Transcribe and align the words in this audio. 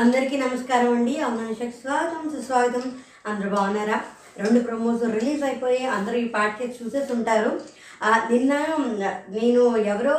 అందరికీ 0.00 0.36
నమస్కారం 0.36 0.90
అండి. 0.96 1.14
అవునానికి 1.24 1.66
స్వాగతం. 1.80 2.22
సుస్వాగతం. 2.34 2.84
అందరూ 3.30 3.48
బాగున్నారా? 3.54 3.98
రెండు 4.42 4.60
ప్రమోస్ 4.66 5.02
రిలీజ్ 5.16 5.42
అయిపోయి 5.48 5.82
అందరూ 5.96 6.16
ఈ 6.18 6.28
పాటకి 6.36 6.68
చూసేసి 6.78 7.10
ఉంటారు 7.16 7.50
నిన్న 8.30 8.52
నేను 9.38 9.62
ఎవరో 9.92 10.14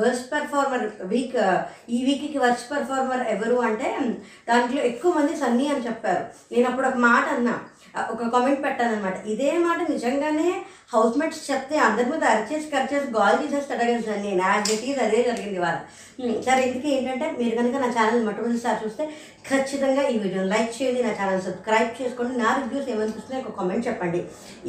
వర్స్ట్ 0.00 0.28
పర్ఫార్మర్ 0.32 0.84
వీక్ 1.12 1.38
ఈ 1.94 2.00
వీక్కి 2.08 2.38
వర్స్ట్ 2.44 2.70
పర్ఫార్మర్ 2.72 3.24
ఎవరు 3.34 3.56
అంటే 3.68 3.88
దాంట్లో 4.48 4.82
ఎక్కువ 4.90 5.12
మంది 5.18 5.40
సన్నీ 5.42 5.66
అని 5.68 5.86
చెప్పారు. 5.86 6.24
నేను 6.52 6.66
అప్పుడు 6.70 6.88
ఒక 6.90 7.00
మాట 7.08 7.26
అన్నా. 7.36 7.54
ఒక 8.12 8.28
కామెంట్ 8.34 8.62
పెట్టాను 8.64 8.94
అనమాట 8.94 9.16
ఇదే 9.32 9.50
మాట 9.58 9.78
నిజంగానే 9.90 10.48
హౌస్ 10.94 11.18
మేట్స్ 11.18 11.42
చెప్తే 11.50 11.76
అందరి 11.78 12.08
మీద 12.10 12.24
అరిచేసి 12.24 12.66
కరిచేసి 12.70 13.08
గాల్ 13.16 13.38
చేసేస్తాడు 13.42 13.82
కదా 13.82 14.00
సన్నీ 14.08 14.32
నా 14.42 14.50
గట్టిగా 14.68 15.04
అదే 15.06 15.20
జరిగింది 15.22 15.60
వాళ్ళ 15.64 15.78
సరే 16.46 16.60
ఇందుకే 16.66 16.88
ఏంటంటే 16.96 17.26
మీరు 17.38 17.54
కనుక 17.56 17.76
నా 17.84 17.88
ఛానల్ 17.96 18.26
మొట్టమొదటిసారి 18.26 18.78
చూస్తే 18.84 19.04
ఖచ్చితంగా 19.48 20.02
ఈ 20.12 20.18
వీడియోని 20.18 20.50
లైక్ 20.50 20.70
చేయండి 20.76 21.00
నా 21.02 21.12
ఛానల్ 21.20 21.42
సబ్స్క్రైబ్ 21.46 21.90
చేసుకోండి 22.00 22.34
నా 22.38 22.50
రివ్యూస్ 22.60 22.90
ఏమనిపిస్తున్నాయి 22.94 23.44
ఒక 23.44 23.54
కామెంట్ 23.58 23.86
చెప్పండి. 23.88 24.20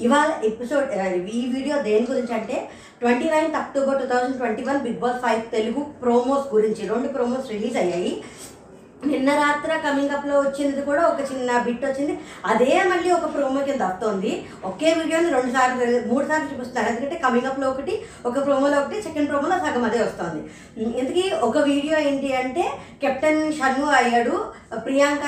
ఇవాళ 0.05 0.29
ఎపిసోడ్ 0.51 0.89
ఈ 1.37 1.41
వీడియో 1.55 1.77
దేని 1.89 2.07
గురించి 2.11 2.33
అంటే 2.33 2.57
twenty 3.01 3.29
ninth 3.29 3.59
October 3.61 3.99
two 4.01 4.07
thousand 4.07 4.37
twenty 4.37 4.63
one 4.63 4.81
Bigg 4.87 4.99
Boss 4.99 5.21
five 5.25 5.41
Telugu 5.55 5.81
promos 6.03 6.47
గురించి 6.53 6.83
రెండు 6.87 7.07
ప్రోమోస్ 7.07 7.51
రిలీజ్ 7.51 7.77
అయ్యాయి. 7.77 8.13
నిన్న 9.11 9.29
రాత్ర 9.43 9.71
కమింగ్ 9.85 10.13
అప్లో 10.17 10.35
వచ్చినది 10.39 10.81
కూడా 10.81 11.03
ఒక 11.11 11.19
చిన్న 11.31 11.57
బిట్ 11.67 11.85
వచ్చింది. 11.85 12.13
అదే 12.51 12.83
మళ్ళీ 12.91 13.11
ఒక 13.11 13.27
ప్రోమో 13.35 13.61
కింద 13.61 13.81
వస్తుంది. 13.81 14.31
ఒకే 14.69 14.93
వీడియోని 14.93 15.29
రెండు 15.35 15.51
సార్లు 15.57 15.85
మూడు 16.11 16.25
సార్లు 16.31 16.49
చూపిస్తున్నారు. 16.51 16.89
ఎందుకంటే 16.91 17.17
కమింగ్ 17.25 17.49
అప్లో 17.51 17.69
ఒకటి 17.69 17.95
ఒక 18.25 18.45
ప్రోమోలో 18.45 18.77
ఒకటి 18.81 19.03
సెకండ్ 19.07 19.29
ప్రోమోలో 19.29 19.57
సగం 19.65 19.85
అదే 19.89 20.01
వస్తుంది. 20.03 20.41
ఇంతకీ 21.01 21.25
ఒక 21.49 21.57
వీడియో 21.57 21.97
ఏంటి 22.09 22.29
అంటే 22.35 22.65
కెప్టెన్ 23.01 23.41
షన్ను 23.59 23.87
అయ్యాడు. 24.01 24.35
ప్రియాంక 24.85 25.25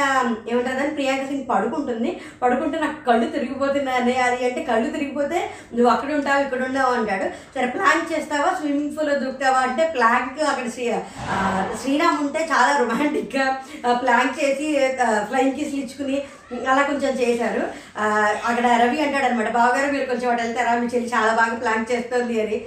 ఏమంటారని 0.51 0.93
ప్రియాంక 0.95 1.25
సింగ్ 1.27 1.49
పడుకుంటుంది. 1.49 2.09
పడుకుంటే 2.41 2.77
నాకు 2.79 2.97
కళ్ళు 3.09 3.27
తిరిగిపోతున్నాయి 3.35 4.17
అది 4.27 4.45
అంటే 4.47 4.61
కళ్ళు 4.69 4.89
తిరిగిపోతే 4.89 5.39
నువ్వు 5.75 5.89
అక్కడ 5.93 6.09
ఉంటావు 6.13 6.43
ఇక్కడ 6.45 6.61
ఉండవు 6.69 6.93
అంటాడు. 6.97 7.27
సరే 7.55 7.67
ప్లాంక్ 7.75 8.11
చేస్తావా? 8.13 8.49
స్విమ్మింగ్ 8.59 8.97
పూల్లో 8.97 9.15
దూకుతావా? 9.19 9.59
అంటే 9.67 9.83
ప్లాంక్ 9.95 10.41
అక్కడ 10.51 10.67
శ్రీ 10.75 10.85
శ్రీరామ్ 11.81 12.19
ఉంటే 12.25 12.41
చాలా 12.51 12.71
రొమాంటిక్గా 12.79 13.45
ప్లాంక్ 14.03 14.35
చేసి 14.39 14.67
ఫ్లైంగ్ 15.29 15.55
కిస్లు 15.59 15.79
ఇచ్చుకుని 15.79 16.17
అలా 16.71 16.81
కొంచెం 16.81 17.13
చేశారు. 17.21 17.63
అక్కడ 18.47 18.65
రవి 18.83 18.99
అంటాడు 19.05 19.25
అనమాట 19.25 19.49
బావగారు 19.59 19.91
మీరు 19.91 20.05
కొంచెం 20.11 20.27
అటు 20.31 20.41
వెళ్తారా? 20.41 20.73
మీ 20.81 20.87
చెల్లి 20.93 21.09
చాలా 21.15 21.31
బాగా 21.33 21.55
ప్లాంక్ 21.63 21.91
చేస్తుంది 21.91 22.37
అని. 22.41 22.59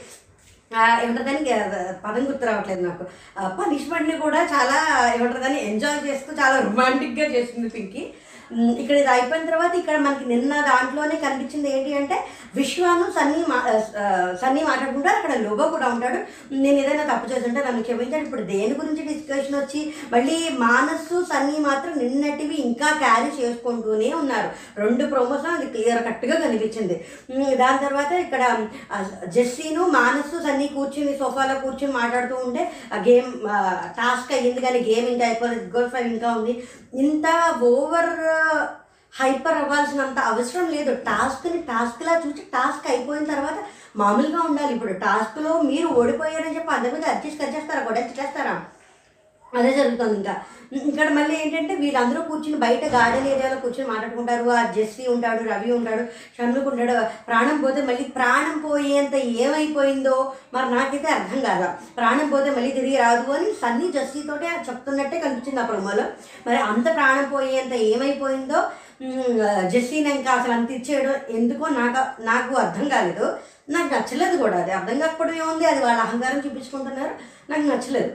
ఏమంటుందని 1.05 1.41
పదం 2.05 2.25
గుర్తు 2.27 2.45
రావట్లేదు 2.47 2.83
నాకు. 2.89 3.05
పనిష్మెంట్ని 3.61 4.17
కూడా 4.25 4.41
చాలా 4.55 4.77
ఏమంటుందని 5.15 5.59
ఎంజాయ్ 5.71 6.05
చేస్తూ 6.09 6.33
చాలా 6.43 6.57
రొమాంటిక్గా 6.67 7.27
చేస్తుంది 7.37 7.69
పింకీ. 7.69 8.03
ఇక్కడ 8.83 8.97
ఇది 9.01 9.11
అయిపోయిన 9.15 9.49
తర్వాత 9.51 9.75
ఇక్కడ 9.81 9.97
మనకి 10.07 10.25
నిన్న 10.33 10.53
దాంట్లోనే 10.69 11.17
కనిపించింది 11.25 11.69
ఏంటి 11.77 11.91
అంటే 12.01 12.17
విశ్వాను 12.59 13.05
సన్నీ 13.17 13.41
మా 13.51 13.59
సన్నీ 14.43 14.63
మాట్లాడుకుంటారు 14.69 15.19
అక్కడ 15.19 15.35
లోబో 15.45 15.65
కూడా 15.75 15.87
ఉంటాడు. 15.95 16.21
నేను 16.63 16.79
ఏదైనా 16.83 17.05
తప్పు 17.11 17.31
చేస్తుంటే 17.33 17.61
నన్ను 17.67 17.83
క్షమించాడు. 17.89 18.25
ఇప్పుడు 18.27 18.45
దేని 18.53 18.75
గురించి 18.81 19.03
డిస్కషన్ 19.11 19.59
వచ్చి 19.59 19.81
మళ్ళీ 20.15 20.39
మానస్సు 20.65 21.19
సన్నీ 21.33 21.57
మాత్రం 21.69 21.93
నిన్నటివి 22.03 22.57
ఇంకా 22.69 22.89
క్యారీ 23.05 23.31
చేసుకుంటూనే 23.41 24.11
ఉన్నారు. 24.23 24.51
రెండు 24.83 25.07
ప్రోమోస్ 25.13 25.47
అది 25.55 25.69
క్లియర్ 25.75 26.03
కట్గా 26.09 26.39
కనిపించింది. 26.45 26.97
దాని 27.63 27.81
తర్వాత 27.87 28.13
ఇక్కడ 28.25 28.43
జెస్సీను 29.37 29.85
మానస్సు 29.99 30.37
సన్నీ 30.49 30.69
కూర్చుని 30.77 31.15
సోఫాలో 31.23 31.57
కూర్చుని 31.65 31.95
మాట్లాడుతూ 32.01 32.37
ఉంటే 32.47 32.65
ఆ 32.95 32.99
గేమ్ 33.09 33.31
టాస్క్ 34.01 34.35
అయ్యింది 34.39 34.61
కానీ 34.67 34.81
గేమ్ 34.91 35.09
ఇంకా 35.15 35.27
అయిపోలేదు. 35.31 35.67
గోల్ 35.77 35.91
ఫైవ్ 35.95 36.09
ఇంకా 36.15 36.31
ఉంది. 36.39 36.55
ఇంత 37.05 37.27
ఓవర్ 37.73 38.15
హైపర్ 39.21 39.59
అవ్వాల్సినంత 39.59 40.19
అవసరం 40.19 40.67
లేదు. 40.71 40.95
టాస్క్ని 40.95 41.59
టాస్క్లా 41.63 42.13
చూసి 42.19 42.43
టాస్క్ 42.55 42.87
అయిపోయిన 42.91 43.25
తర్వాత 43.25 43.59
మామూలుగా 43.97 44.41
ఉండాలి. 44.43 44.73
ఇప్పుడు 44.75 44.93
టాస్క్లో 44.93 45.63
మీరు 45.63 45.89
ఓడిపోయారని 46.01 46.57
చెప్పి 46.57 46.75
అందరి 46.75 46.93
మీద 46.93 47.05
అడ్జస్ట్ 47.05 47.43
కచ్చేస్తారా 47.43 47.81
కూడా 47.81 48.01
చేస్తారా 48.01 48.55
అదే 49.59 49.71
జరుగుతుంది 49.77 50.17
ఇంకా. 50.17 50.35
ఇక్కడ 50.73 51.09
మళ్ళీ 51.09 51.35
ఏంటంటే 51.37 51.75
వీళ్ళందరూ 51.75 52.21
కూర్చుని 52.23 52.57
బయట 52.57 52.85
గార్డెన్ 52.85 53.29
ఏరియాలో 53.29 53.57
కూర్చుని 53.61 53.89
మాట్లాడుకుంటారు. 53.89 54.51
ఆ 54.51 54.73
జెస్సీ 54.77 55.07
ఉంటాడు 55.07 55.43
రవి 55.49 55.73
ఉంటాడు 55.73 56.03
షణ్ముఖ్ 56.37 56.69
ఉంటాడు. 56.69 56.95
ప్రాణం 57.27 57.61
పోతే 57.61 57.81
మళ్ళీ 57.83 58.05
ప్రాణం 58.05 58.59
పోయేంత 58.59 59.15
ఏమైపోయిందో 59.15 60.33
మరి 60.55 60.71
నాకైతే 60.75 61.09
అర్థం 61.09 61.41
కాదు. 61.41 61.69
ప్రాణం 61.97 62.29
పోతే 62.29 62.51
మళ్ళీ 62.51 62.71
తిరిగి 62.71 62.97
రాదు 62.97 63.33
అని 63.33 63.51
సన్నీ 63.63 63.93
జెస్సీతోటే 63.93 64.51
చెప్తున్నట్టే 64.69 65.19
కనిపించింది 65.19 65.61
ఆ 65.61 65.67
ప్రోమోలో. 65.67 66.05
మరి 66.47 66.57
అంత 66.57 66.87
ప్రాణం 66.95 67.29
పోయేంత 67.31 67.73
ఏమైపోయిందో 67.73 68.61
జెస్సీని 69.69 70.11
ఇంకా 70.15 70.31
అసలు 70.31 70.53
అంత 70.53 70.71
ఇచ్చేయడం 70.71 71.15
ఎందుకో 71.31 71.69
నాకు 71.69 72.23
నాకు 72.23 72.55
అర్థం 72.55 72.89
కాలేదు. 72.89 73.27
నాకు 73.71 73.95
నచ్చలేదు 73.95 74.37
కూడా. 74.37 74.57
అది 74.63 74.73
అర్థం 74.73 74.99
కాకపోవడం 74.99 75.35
ఏముంది? 75.35 75.65
అది 75.65 75.81
వాళ్ళ 75.85 76.01
అహంకారం 76.01 76.39
చూపించుకుంటున్నారు. 76.39 77.15
నాకు 77.51 77.63
నచ్చలేదు. 77.63 78.13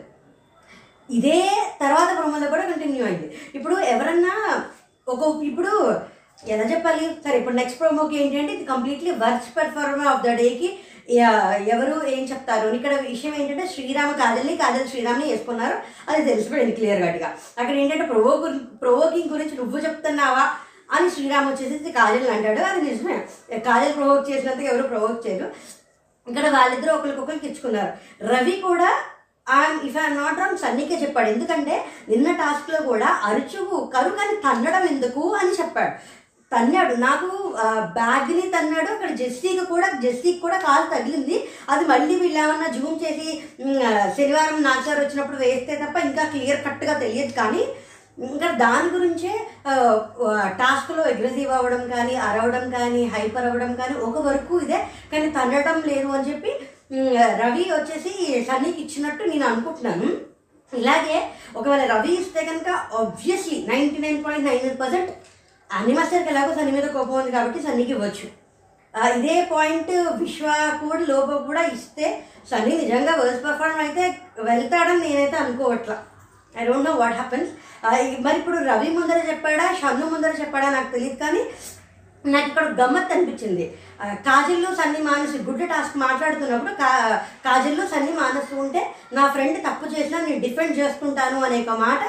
ఇదే 1.09 1.39
తర్వాత 1.81 2.09
ప్రోమోలో 2.17 2.47
కూడా 2.53 2.63
కంటిన్యూ 2.71 3.05
అయింది. 3.05 3.27
ఇప్పుడు 3.57 3.75
ఎవరన్నా 3.93 4.33
ఒక 5.07 5.21
ఇప్పుడు 5.49 5.71
ఎలా 6.53 6.65
చెప్పాలి? 6.71 7.05
సరే 7.25 7.35
ఇప్పుడు 7.39 7.55
నెక్స్ట్ 7.55 7.79
ప్రోమోకి 7.79 8.15
ఏంటంటే 8.21 8.53
ఇది 8.53 8.65
completely 8.73 9.11
worst 9.23 9.47
performer 9.57 10.09
of 10.13 10.23
the 10.25 10.33
డేకి 10.41 10.69
ఎవరు 11.73 11.95
ఏం 12.15 12.23
చెప్తారు? 12.31 12.67
ఇక్కడ 12.77 12.93
విషయం 13.09 13.33
ఏంటంటే 13.41 13.65
శ్రీరామ 13.73 14.11
కాజల్ని 14.21 14.55
కాజల్ 14.61 14.87
శ్రీరామ్ని 14.91 15.25
వేసుకున్నారు. 15.31 15.77
అది 16.09 16.21
తెలిసిపోయింది 16.29 16.75
క్లియర్ 16.79 17.03
కట్గా 17.05 17.29
అక్కడ 17.59 17.75
ఏంటంటే 17.83 18.05
ప్రొవో 18.13 18.33
ప్రొవోకింగ్ 18.83 19.33
గురించి 19.35 19.57
నువ్వు 19.59 19.83
చెప్తున్నావా 19.87 20.45
అని 20.95 21.09
శ్రీరామ్ 21.15 21.49
వచ్చేసి 21.49 21.91
కాజల్ 21.99 22.29
అంటాడు. 22.35 22.61
అది 22.69 22.81
నిజమే. 22.89 23.17
కాజల్ 23.69 23.97
ప్రొవోక్ 23.99 24.29
చేసినంత 24.31 24.61
ఎవరు 24.71 24.87
ప్రొవోక్ 24.93 25.23
చేయరు. 25.27 25.49
ఇక్కడ 26.27 26.45
వాళ్ళిద్దరూ 26.57 26.91
ఒకరికొకరికి 26.97 27.47
ఇచ్చుకున్నారు 27.49 27.91
రవి 28.33 28.55
కూడా 28.67 28.89
ఇఫ్ 29.87 29.97
ఐ 30.03 30.07
నాట్ 30.19 30.39
రాంగ్ 30.41 30.61
సన్నీకే 30.65 30.97
చెప్పాడు. 31.01 31.29
ఎందుకంటే 31.35 31.75
నిన్న 32.11 32.27
టాస్క్లో 32.41 32.79
కూడా 32.91 33.09
అరుచుకు 33.29 33.77
కరుకని 33.95 34.17
కానీ 34.19 34.35
తన్నడం 34.45 34.83
ఎందుకు 34.93 35.23
అని 35.39 35.53
చెప్పాడు. 35.59 35.93
తన్నాడు. 36.51 36.93
నాకు 37.05 37.27
బ్యాగ్ని 37.97 38.43
తన్నాడు. 38.55 38.89
అక్కడ 38.95 39.11
జెస్సీకి 39.21 39.63
కూడా 39.71 39.87
జెస్సీకి 40.03 40.39
కూడా 40.43 40.57
కాలు 40.65 40.85
తగిలింది. 40.93 41.37
అది 41.73 41.83
మళ్ళీ 41.91 42.13
వీళ్ళు 42.21 42.39
ఏమన్నా 42.43 42.67
జూమ్ 42.77 42.99
చేసి 43.05 43.27
శనివారం 44.17 44.59
నాచారు 44.67 44.99
వచ్చినప్పుడు 45.03 45.39
వేస్తే 45.45 45.73
తప్ప 45.83 46.05
ఇంకా 46.09 46.23
క్లియర్ 46.33 46.63
కట్గా 46.67 46.93
తెలియదు. 47.03 47.33
కానీ 47.41 47.63
ఇంకా 48.27 48.49
దాని 48.63 48.89
గురించే 48.95 49.31
టాస్క్లో 50.61 51.01
అగ్రెసివ్ 51.11 51.51
అవ్వడం 51.57 51.81
కానీ 51.95 52.13
అరవడం 52.27 52.65
కానీ 52.77 53.01
హైపర్ 53.15 53.47
అవ్వడం 53.49 53.71
కానీ 53.81 53.95
ఒక 54.07 54.17
వరకు 54.27 54.53
ఇదే. 54.65 54.79
కానీ 55.13 55.27
తన్నడం 55.37 55.77
లేదు 55.91 56.09
అని 56.17 56.27
చెప్పి 56.29 56.51
రవి 57.41 57.63
వచ్చేసి 57.71 58.11
సన్నీకి 58.47 58.79
ఇచ్చినట్టు 58.83 59.23
నేను 59.29 59.45
అనుకుంటున్నాను. 59.51 60.07
ఇలాగే 60.73 61.17
ఒకవేళ 61.59 61.83
రవి 61.93 62.11
ఇస్తే 62.21 62.41
కనుక 62.49 62.69
obviously 63.01 63.57
ninety 63.69 63.99
nine 64.05 64.19
point 64.25 64.47
nine 64.47 64.77
percent 64.81 65.11
అనిమస్టర్కి 65.69 66.29
ఎలాగో 66.33 66.51
సన్ని 66.57 66.73
మీద 66.75 66.87
కోపం 66.95 67.15
ఉంది 67.19 67.31
కాబట్టి 67.35 67.59
సన్నీకి 67.65 67.93
ఇవ్వచ్చు. 67.95 68.27
ఇదే 69.17 69.37
పాయింట్ 69.53 69.91
విశ్వ 70.21 70.47
కూడా 70.81 70.99
లోప 71.11 71.29
కూడా 71.47 71.61
ఇస్తే 71.75 72.07
సన్నీ 72.51 72.73
నిజంగా 72.83 73.13
వర్స్ 73.21 73.41
పర్ఫార్మ్ 73.45 73.81
అయితే 73.85 74.03
వెళ్తాడని 74.49 75.01
నేనైతే 75.05 75.37
అనుకోవట్లా. 75.43 75.97
I 76.59 76.65
don't 76.67 76.87
know 76.89 76.93
what 77.01 77.17
happens 77.21 77.51
మరి 78.25 78.35
ఇప్పుడు 78.41 78.57
రవి 78.69 78.89
ముందర 78.97 79.19
చెప్పాడా 79.31 79.65
షన్ను 79.79 80.05
ముందర 80.13 80.33
చెప్పాడా 80.41 80.67
నాకు 80.75 80.89
తెలియదు 80.93 81.17
కానీ 81.23 81.41
నాకు 82.33 82.47
ఇక్కడ 82.49 82.65
గమ్మత్ 82.79 83.13
అనిపించింది. 83.15 83.65
కాజల్లో 84.27 84.69
సన్ని 84.79 85.01
మానసు 85.07 85.37
గుడ్ 85.47 85.63
టాస్క్ 85.71 85.97
మాట్లాడుతున్నప్పుడు 86.03 86.73
కా 86.81 86.89
కాజల్లో 87.45 87.85
సన్ని 87.93 88.13
మానసు 88.21 88.53
ఉంటే 88.63 88.81
నా 89.17 89.25
ఫ్రెండ్ 89.27 89.59
తప్పు 89.67 89.85
చేసినా 89.95 90.19
నేను 90.21 90.39
డిఫెండ్ 90.45 90.79
చేసుకుంటాను 90.79 91.39
అనే 91.47 91.59
ఒక 91.65 91.75
మాట 91.85 92.03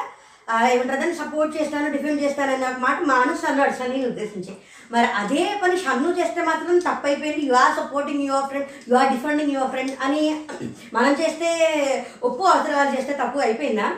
ఏమంటారు 0.73 1.15
సపోర్ట్ 1.21 1.53
చేస్తాను 1.57 1.93
డిఫెండ్ 1.95 2.23
చేస్తాను 2.23 2.53
అనే 2.55 2.67
ఒక 2.67 2.81
మాట 2.87 2.99
మానసు 3.13 3.47
అన్నాడు 3.47 3.75
సన్నీని 3.79 4.09
ఉద్దేశించి. 4.11 4.53
మరి 4.93 5.07
అదే 5.21 5.45
పని 5.63 5.77
షన్ను 5.85 6.11
చేస్తే 6.19 6.41
మాత్రం 6.43 6.79
తప్పు 6.89 7.07
అయిపోయింది 7.07 7.43
you 7.47 7.55
are 7.63 7.75
supporting 7.79 8.27
your 8.29 8.47
friend 8.51 8.69
you 8.91 8.97
are 8.97 9.11
defending 9.15 9.55
your 9.57 9.71
friend 9.71 9.95
అని 10.05 10.23
మనం 10.93 11.13
చేస్తే 11.23 11.49
ఒప్పు 12.23 12.43
అవసరాలు 12.55 12.91
చేస్తే 12.97 13.15
తప్పు 13.23 13.39
అయిపోయిందా? 13.47 13.89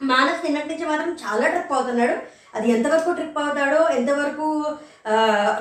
మానస్ 0.00 0.44
నిన్నటి 0.44 0.70
నుంచి 0.70 0.86
మాత్రం 0.90 1.12
చాలా 1.24 1.46
ట్రిప్ 1.52 1.72
అవుతున్నాడు. 1.72 2.16
అది 2.54 2.66
ఎంతవరకు 2.72 3.16
ట్రిప్ 3.18 3.42
అవుతాడో 3.42 3.82
ఎంతవరకు 3.98 4.46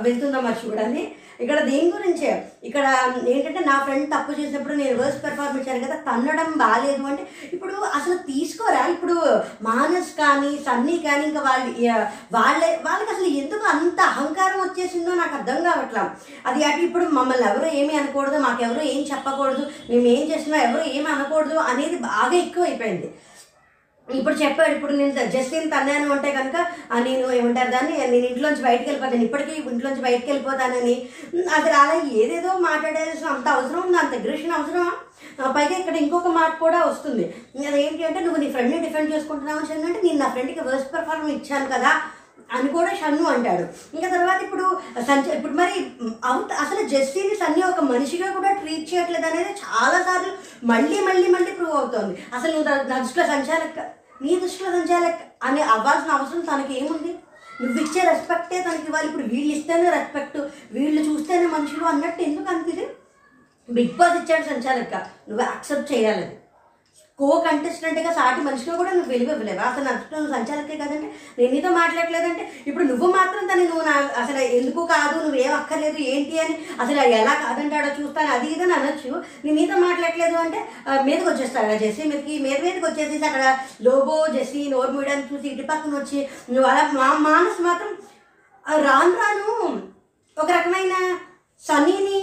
వెళ్తుందో 0.06 0.42
మరి 0.42 0.58
చూడాలి 0.64 1.04
ఇక్కడ 1.44 1.60
దేని 1.70 1.88
గురించే? 1.94 2.32
ఇక్కడ 2.68 2.84
ఏంటంటే 3.32 3.62
నా 3.70 3.76
ఫ్రెండ్ 3.86 4.06
తప్పు 4.12 4.32
చేసినప్పుడు 4.38 4.76
నేను 4.82 4.96
వర్స్ 5.00 5.18
పెర్ఫార్మ్ 5.24 5.58
ఇచ్చాను 5.60 5.82
కదా 5.86 5.96
తన్నడం 6.08 6.50
బాగాలేదు 6.62 7.08
అంటే 7.12 7.24
ఇప్పుడు 7.56 7.74
అసలు 7.98 8.16
తీసుకోరా? 8.28 8.84
ఇప్పుడు 8.94 9.16
మానస్ 9.68 10.12
కానీ 10.22 10.52
సన్నీ 10.68 10.96
కానీ 11.08 11.24
ఇంకా 11.30 11.42
వాళ్ళు 11.48 11.72
వాళ్ళే 12.38 12.70
వాళ్ళకి 12.88 13.12
అసలు 13.16 13.30
ఎందుకు 13.42 13.66
అంత 13.74 14.00
అహంకారం 14.12 14.60
వచ్చేసిందో 14.64 15.16
నాకు 15.22 15.36
అర్థం 15.40 15.60
కావట్లా. 15.68 16.04
అది 16.48 16.62
అటు 16.70 16.82
ఇప్పుడు 16.88 17.08
మమ్మల్ని 17.18 17.48
ఎవరు 17.52 17.70
ఏమీ 17.82 17.94
అనకూడదు 18.02 18.40
మాకెవరు 18.48 18.86
ఏం 18.94 19.02
చెప్పకూడదు 19.12 19.66
మేము 19.92 20.08
ఏం 20.16 20.24
చేసినా 20.32 20.60
ఎవరు 20.70 20.86
ఏమి 20.96 21.10
అనకూడదు 21.16 21.58
అనేది 21.74 22.00
బాగా 22.10 22.36
ఎక్కువ 22.46 22.70
అయిపోయింది 22.70 23.10
ఇప్పుడు 24.08 24.36
చెప్పాడు 24.42 24.72
ఇప్పుడు 24.76 24.94
నేను 25.00 25.14
జస్టిన్ 25.36 25.70
తన్నాను 25.74 26.08
అంటే 26.16 26.30
కనుక 26.38 26.58
నేను 27.06 27.26
ఏమంటారు 27.38 27.72
దాన్ని 27.76 27.94
నేను 28.14 28.26
ఇంట్లోంచి 28.30 28.66
బయటకు 28.68 28.88
వెళ్ళిపోతాను. 28.90 29.26
ఇప్పటికీ 29.28 29.54
ఇంట్లోంచి 29.72 30.06
బయటకు 30.08 30.30
వెళ్ళిపోతానని. 30.32 30.96
అసలు 31.58 31.76
అలా 31.84 31.96
ఏదేదో 32.22 32.52
మాట్లాడాల్సిన 32.68 33.28
అంత 33.36 33.48
అవసరం 33.56 33.82
ఉంది? 33.86 33.98
అంత 34.02 34.14
అగ్రెషన్ 34.20 34.58
అవసరమా? 34.58 34.92
పైగా 35.58 35.76
ఇక్కడ 35.82 35.96
ఇంకొక 36.04 36.32
మాట 36.40 36.52
కూడా 36.64 36.80
వస్తుంది. 36.90 37.26
అదేంటి 37.70 38.08
అంటే 38.10 38.20
నువ్వు 38.26 38.42
నీ 38.42 38.50
ఫ్రెండ్ని 38.56 38.80
డిఫెండ్ 38.86 39.14
చేసుకుంటున్నావు 39.14 39.60
అంటే 39.60 40.02
నేను 40.08 40.20
నా 40.24 40.30
ఫ్రెండ్కి 40.36 40.68
వర్స్ట్ 40.70 40.94
పెర్ఫార్మెన్స్ 40.96 41.36
ఇచ్చాను 41.38 41.70
కదా. 41.76 41.94
అని 42.52 42.70
కూడా 42.70 42.94
షన్ను 42.94 43.24
అంటాడు. 43.24 43.96
ఇంకా 43.98 44.10
తర్వాత 44.10 44.42
ఇప్పుడు 44.42 44.80
సంచ 45.08 45.36
ఇప్పుడు 45.36 45.54
మరి 45.54 45.86
అవుత 46.26 46.54
అసలు 46.54 46.88
జస్టిని 46.88 47.36
సన్ని 47.36 47.64
ఒక 47.64 47.80
మనిషిగా 47.80 48.32
కూడా 48.32 48.52
ట్రీట్ 48.52 48.94
చేయట్లేదు 48.94 49.26
అనేది 49.26 49.50
చాలా 49.50 50.04
సార్లు 50.04 50.34
మళ్ళీ 50.66 51.00
మళ్ళీ 51.00 51.28
మళ్ళీ 51.28 51.52
ప్రూవ్ 51.52 51.72
అవుతోంది. 51.72 52.26
అసలు 52.34 52.64
నా- 52.64 53.00
దృష్టిలో 53.00 53.28
సంచాలక 53.28 53.80
నీ 54.22 54.40
దృష్టిలో 54.40 54.72
సంచాలక 54.72 55.14
అని 55.44 55.62
అవ్వాల్సిన 55.62 56.12
అవసరం 56.12 56.40
తనకి 56.40 56.78
ఏముంది 56.78 57.16
నువ్వు 57.62 57.84
ఇచ్చే 57.84 58.02
రెస్పెక్టే 58.02 58.62
తనకి 58.62 58.86
ఇవ్వాలి. 58.86 59.08
ఇప్పుడు 59.08 59.24
వీళ్ళు 59.24 59.56
ఇస్తేనే 59.56 59.90
రెస్పెక్ట్ 59.90 60.38
వీళ్ళు 60.72 61.02
చూస్తేనే 61.02 61.46
మనుషులు 61.46 61.86
అన్నట్టు 61.86 62.24
ఎందుకు 62.24 62.50
అనిపిది 62.50 62.88
బిగ్ 63.70 63.98
బాస్ 63.98 64.18
ఇచ్చాడు 64.18 64.44
సంచాలక 64.44 64.96
నువ్వు 64.96 65.42
యాక్సెప్ట్ 65.42 65.94
చేయాలి. 65.94 66.38
కో 67.20 67.28
కంటెస్టెంట్గా 67.46 68.12
సాటి 68.18 68.42
మనిషిగా 68.46 68.74
కూడా 68.80 68.92
నువ్వు 68.96 69.12
విలువ 69.12 69.34
ఇవ్వలేవు? 69.34 69.60
అసలు 69.68 69.84
నచ్చుతున్న 69.88 70.30
సంచాలకే 70.36 70.76
కదంటే 70.82 71.08
నేను 71.38 71.50
నీతో 71.54 71.70
మాట్లాడలేదంటే 71.78 72.44
ఇప్పుడు 72.70 72.86
నువ్వు 72.92 73.08
మాత్రం 73.18 73.44
తను 73.50 73.66
నువ్వు 73.72 73.84
నా 73.90 73.94
అసలు 74.22 74.40
ఎందుకు 74.58 74.82
కాదు? 74.94 75.16
నువ్వేం 75.26 75.54
అక్కర్లేదు 75.58 76.00
ఏంటి 76.14 76.36
అని 76.44 76.56
అసలు 76.84 77.00
ఎలా 77.20 77.34
కాదంటాడో 77.44 77.90
చూస్తాను. 78.00 78.30
అది 78.36 78.48
ఇది 78.54 78.64
అని 78.68 78.76
అనొచ్చు. 78.78 79.12
నేను 79.44 79.56
నీతో 79.60 79.76
మాట్లాడలేదు 79.86 80.38
అంటే 80.46 80.60
మీదకి 81.08 81.28
వచ్చేస్తాడు 81.30 81.76
జెస్సీ 81.84 82.04
మీదకి 82.12 82.38
మీద 82.46 82.58
మీదకి 82.66 82.86
వచ్చేసి 82.88 83.26
అక్కడ 83.30 83.44
లోబో 83.88 84.16
జెస్సీ 84.38 84.64
నోరు 84.74 84.92
మూయడానికి 84.96 85.30
చూసి 85.34 85.48
ఇటు 85.54 85.66
పక్కన 85.72 85.94
వచ్చి 86.02 86.20
నువ్వు 86.54 86.68
అలా 86.72 86.84
మా 86.98 87.10
మానస్ 87.28 87.62
మాత్రం 87.68 87.92
రాను 88.88 89.14
రాను 89.22 89.54
ఒక 90.38 90.50
రకమైన 90.58 90.96
సన్నీని 91.62 92.20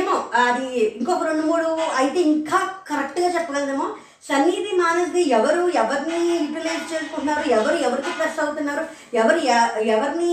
ఏమో 0.00 0.14
అది 0.44 0.66
ఇంకొక 0.98 1.22
రెండు 1.28 1.44
మూడు 1.50 1.68
అయితే 2.00 2.20
ఇంకా 2.32 2.58
కరెక్ట్గా 2.90 3.28
చెప్పగలదేమో. 3.36 3.86
సన్నిధి 4.28 4.76
మానస్ది 4.76 5.28
ఎవరు 5.28 5.68
ఎవరిని 5.74 6.18
యూటిలైజ్ 6.34 6.92
చేసుకుంటున్నారు 6.92 7.48
ఎవరు 7.48 7.76
ఎవరికి 7.76 8.08
ప్లస్ 8.16 8.44
అవుతున్నారు 8.44 8.84
ఎవరు 9.14 9.36
ఎ- 9.36 9.86
ఎవరిని 9.86 10.32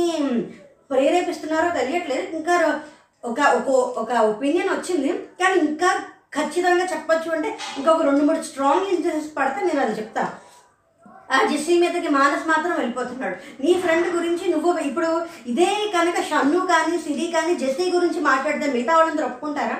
ప్రేరేపిస్తున్నారో 0.92 1.80
తెలియట్లేదు. 1.80 2.36
ఇంకా 2.36 2.56
ఒక 3.24 3.40
ఒక 3.56 3.70
ఒక 3.98 4.12
ఒపీనియన్ 4.12 4.70
వచ్చింది. 4.70 5.10
కానీ 5.42 5.60
ఇంకా 5.60 5.90
ఖచ్చితంగా 6.34 6.86
చెప్పచ్చు 6.86 7.32
అంటే 7.32 7.58
ఇంకొక 7.78 8.02
రెండు 8.02 8.24
మూడు 8.24 8.42
స్ట్రాంగ్ 8.42 8.88
ఇన్సిడెంట్స్ 8.88 9.38
పడితే 9.38 9.66
నేను 9.66 9.82
అది 9.82 10.02
చెప్తాను 10.02 10.32
ఆ 11.32 11.46
జెస్సీ 11.46 11.80
మీదకి 11.80 12.08
మానస్ 12.08 12.48
మాత్రం 12.48 12.76
వెళ్ళిపోతున్నాడు. 12.78 13.36
నీ 13.62 13.82
ఫ్రెండ్ 13.82 14.16
గురించి 14.16 14.52
నువ్వు 14.52 14.78
ఇప్పుడు 14.80 15.26
ఇదే 15.48 15.92
కనుక 15.98 16.22
షన్ను 16.22 16.60
కానీ 16.60 16.98
సిరి 17.00 17.32
కానీ 17.32 17.56
జెస్సీ 17.56 17.92
గురించి 17.92 18.20
మాట్లాడితే 18.20 18.72
మిగతా 18.72 18.98
వాళ్ళందరూ 18.98 19.26
ఒప్పుకుంటారా? 19.26 19.78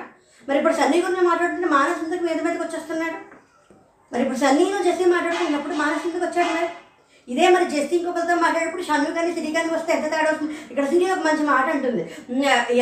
మరి 0.48 0.58
ఇప్పుడు 0.58 0.74
సన్నీ 0.74 1.02
గురించి 1.02 1.20
మాట్లాడుతుంటే 1.20 1.68
మానస్ 1.68 2.04
ఎందుకు 2.04 2.22
మీద 2.22 2.42
మీదకి 2.42 2.62
వచ్చేస్తున్నాడు? 2.62 3.35
మరి 4.12 4.22
ఇప్పుడు 4.24 4.40
సన్నీను 4.42 4.82
జెస్సీ 4.88 5.06
మాట్లాడుతున్నప్పుడు 5.14 5.76
మానస్ 5.82 6.04
ఎందుకు 6.08 6.24
వచ్చాడు 6.26 6.50
మరి? 6.56 6.68
ఇదే 7.28 7.46
మరి 7.54 7.64
జెస్సీ 7.70 7.94
ఇంకొకరితో 7.96 8.34
మాట్లాడేప్పుడు 8.42 8.84
షన్ను 8.88 9.14
కానీ 9.16 9.30
సిరి 9.36 9.48
కానీ 9.56 9.68
వస్తే 9.74 9.90
ఎంత 9.94 10.06
తేడా 10.12 10.28
వస్తుంది? 10.32 10.52
ఇక్కడ 10.70 10.84
సిరి 10.90 11.06
ఒక 11.14 11.22
మంచి 11.28 11.44
మాట 11.52 11.66
అంటుంది. 11.76 12.02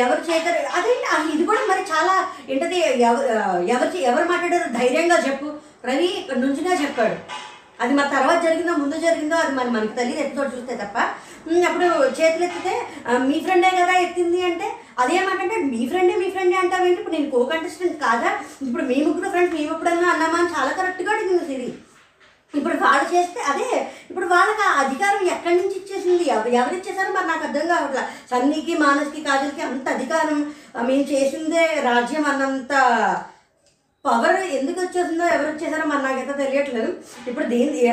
ఎవరు 0.03 0.21
చేతారు? 0.27 0.59
అదేంటి 0.77 1.07
అసలు 1.15 1.31
ఇది 1.35 1.45
కూడా 1.49 1.61
మరి 1.71 1.83
చాలా 1.93 2.15
ఏంటది 2.51 2.79
ఎవరు 3.07 3.89
ఎవరు 4.11 4.25
మాట్లాడారు 4.33 4.69
ధైర్యంగా 4.79 5.17
చెప్పు. 5.27 5.49
రవి 5.89 6.07
ఇక్కడ 6.21 6.37
నుంచిగా 6.45 6.75
చెప్పాడు. 6.83 7.17
అది 7.79 7.93
మన 7.93 8.07
తర్వాత 8.09 8.43
జరిగిందో 8.43 8.73
ముందు 8.73 8.97
జరిగిందో 8.97 9.35
అది 9.35 9.55
మరి 9.55 9.69
మనకి 9.69 9.95
తల్లి 9.95 10.19
ఎత్తుతో 10.19 10.43
చూస్తే 10.45 10.75
తప్ప. 10.75 10.97
అప్పుడు 11.65 11.87
చేతులు 12.15 12.43
ఎత్తితే 12.43 12.73
మీ 13.19 13.39
ఫ్రెండే 13.39 13.69
కదా 13.71 13.93
ఎత్తింది 13.97 14.43
అంటే 14.43 14.67
అదేమంటే 14.99 15.55
మీ 15.65 15.87
ఫ్రెండే 15.87 16.15
మీ 16.15 16.29
ఫ్రెండే 16.29 16.57
అంటావేంటి? 16.57 16.99
ఇప్పుడు 16.99 17.15
నేను 17.15 17.29
కో 17.29 17.43
కంటెస్టెంట్ 17.45 18.01
కాదా? 18.01 18.29
ఇప్పుడు 18.61 18.83
మీ 18.83 19.03
ముగ్గురు 19.03 19.29
ఫ్రెండ్స్ 19.29 19.55
మేము 19.55 19.73
ఎప్పుడన్నా 19.73 20.09
అన్నామా? 20.09 20.37
అని 20.37 20.49
చాలా 20.49 20.71
కరెక్ట్గా 20.71 21.11
అడిగింది 21.13 21.45
సిరి. 21.45 21.67
ఇప్పుడు 22.53 22.75
వాళ్ళు 22.77 23.15
చేస్తే 23.15 23.41
అదే 23.41 23.69
ఇప్పుడు 24.09 24.25
వాళ్ళకి 24.25 24.61
ఆ 24.67 24.73
అధికారం 24.79 25.27
ఎక్కడి 25.27 25.55
నుంచి 25.55 25.75
ఇచ్చేసింది? 25.75 26.23
ఎవ- 26.29 26.53
ఎవరు 26.53 26.75
ఇచ్చేసారో 26.75 27.13
మరి 27.13 27.27
నాకు 27.27 27.43
అర్థం 27.43 27.67
కావట్లా. 27.67 28.03
సన్నీకి 28.31 28.77
మానస్కి 28.77 29.21
కాజల్కి 29.21 29.61
అంత 29.61 29.89
అధికారం 29.89 30.39
మేము 30.81 31.03
చేసిందే 31.03 31.81
రాజ్యం 31.83 32.25
అన్నంత 32.25 32.73
పవర్ 34.05 34.35
ఎందుకు 34.35 34.81
వచ్చేసిందో 34.81 35.25
ఎవరు 35.25 35.47
వచ్చేసారో 35.47 35.87
మరి 35.87 36.03
నాకైతే 36.03 36.43
తెలియట్లేదు. 36.45 36.93
ఇప్పుడు 37.27 37.45
దీని 37.45 37.89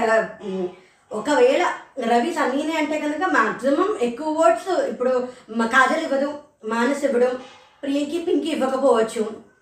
ఒకవేళ 1.12 1.66
రవి 2.04 2.34
సన్నీనే 2.34 2.76
అంటే 2.76 2.98
కనుక 2.98 3.30
మాక్సిమం 3.30 3.98
ఎక్కువ 4.02 4.28
ఓట్స్ 4.28 4.80
ఇప్పుడు 4.80 5.28
కాజల్ 5.62 6.02
ఇవ్వదు 6.02 6.38
మానస్ 6.64 7.04
ఇవ్వడం 7.04 7.38
ప్రియంకి 7.82 8.18
పింకి 8.18 8.50
ఇవ్వకపోవచ్చు. 8.50 9.52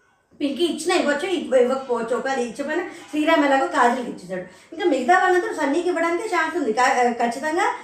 పింకి 0.40 0.64
ఇచ్చినా 0.64 0.94
ఇవ్వచ్చు 0.94 1.26
ఇవ్వకపోవచ్చు. 1.26 2.16
ఒకవేళ 2.16 2.38
ఇచ్చపోయినా 2.38 2.84
శ్రీరామ్ 3.10 3.44
ఎలాగో 3.44 3.66
కాజల్కి 3.66 4.10
ఇచ్చేసాడు. 4.10 4.74
ఇంకా 4.74 4.84
మిగతా 4.84 5.18
వాళ్ళందరూ 5.18 5.54
సన్నీకి 5.54 5.88
ఇవ్వడానికి 5.88 6.28
ఛాన్స్ 6.28 6.56
ఉంది. 6.56 6.72
కా- 6.72 7.12
ఖచ్చితంగా 7.12 7.74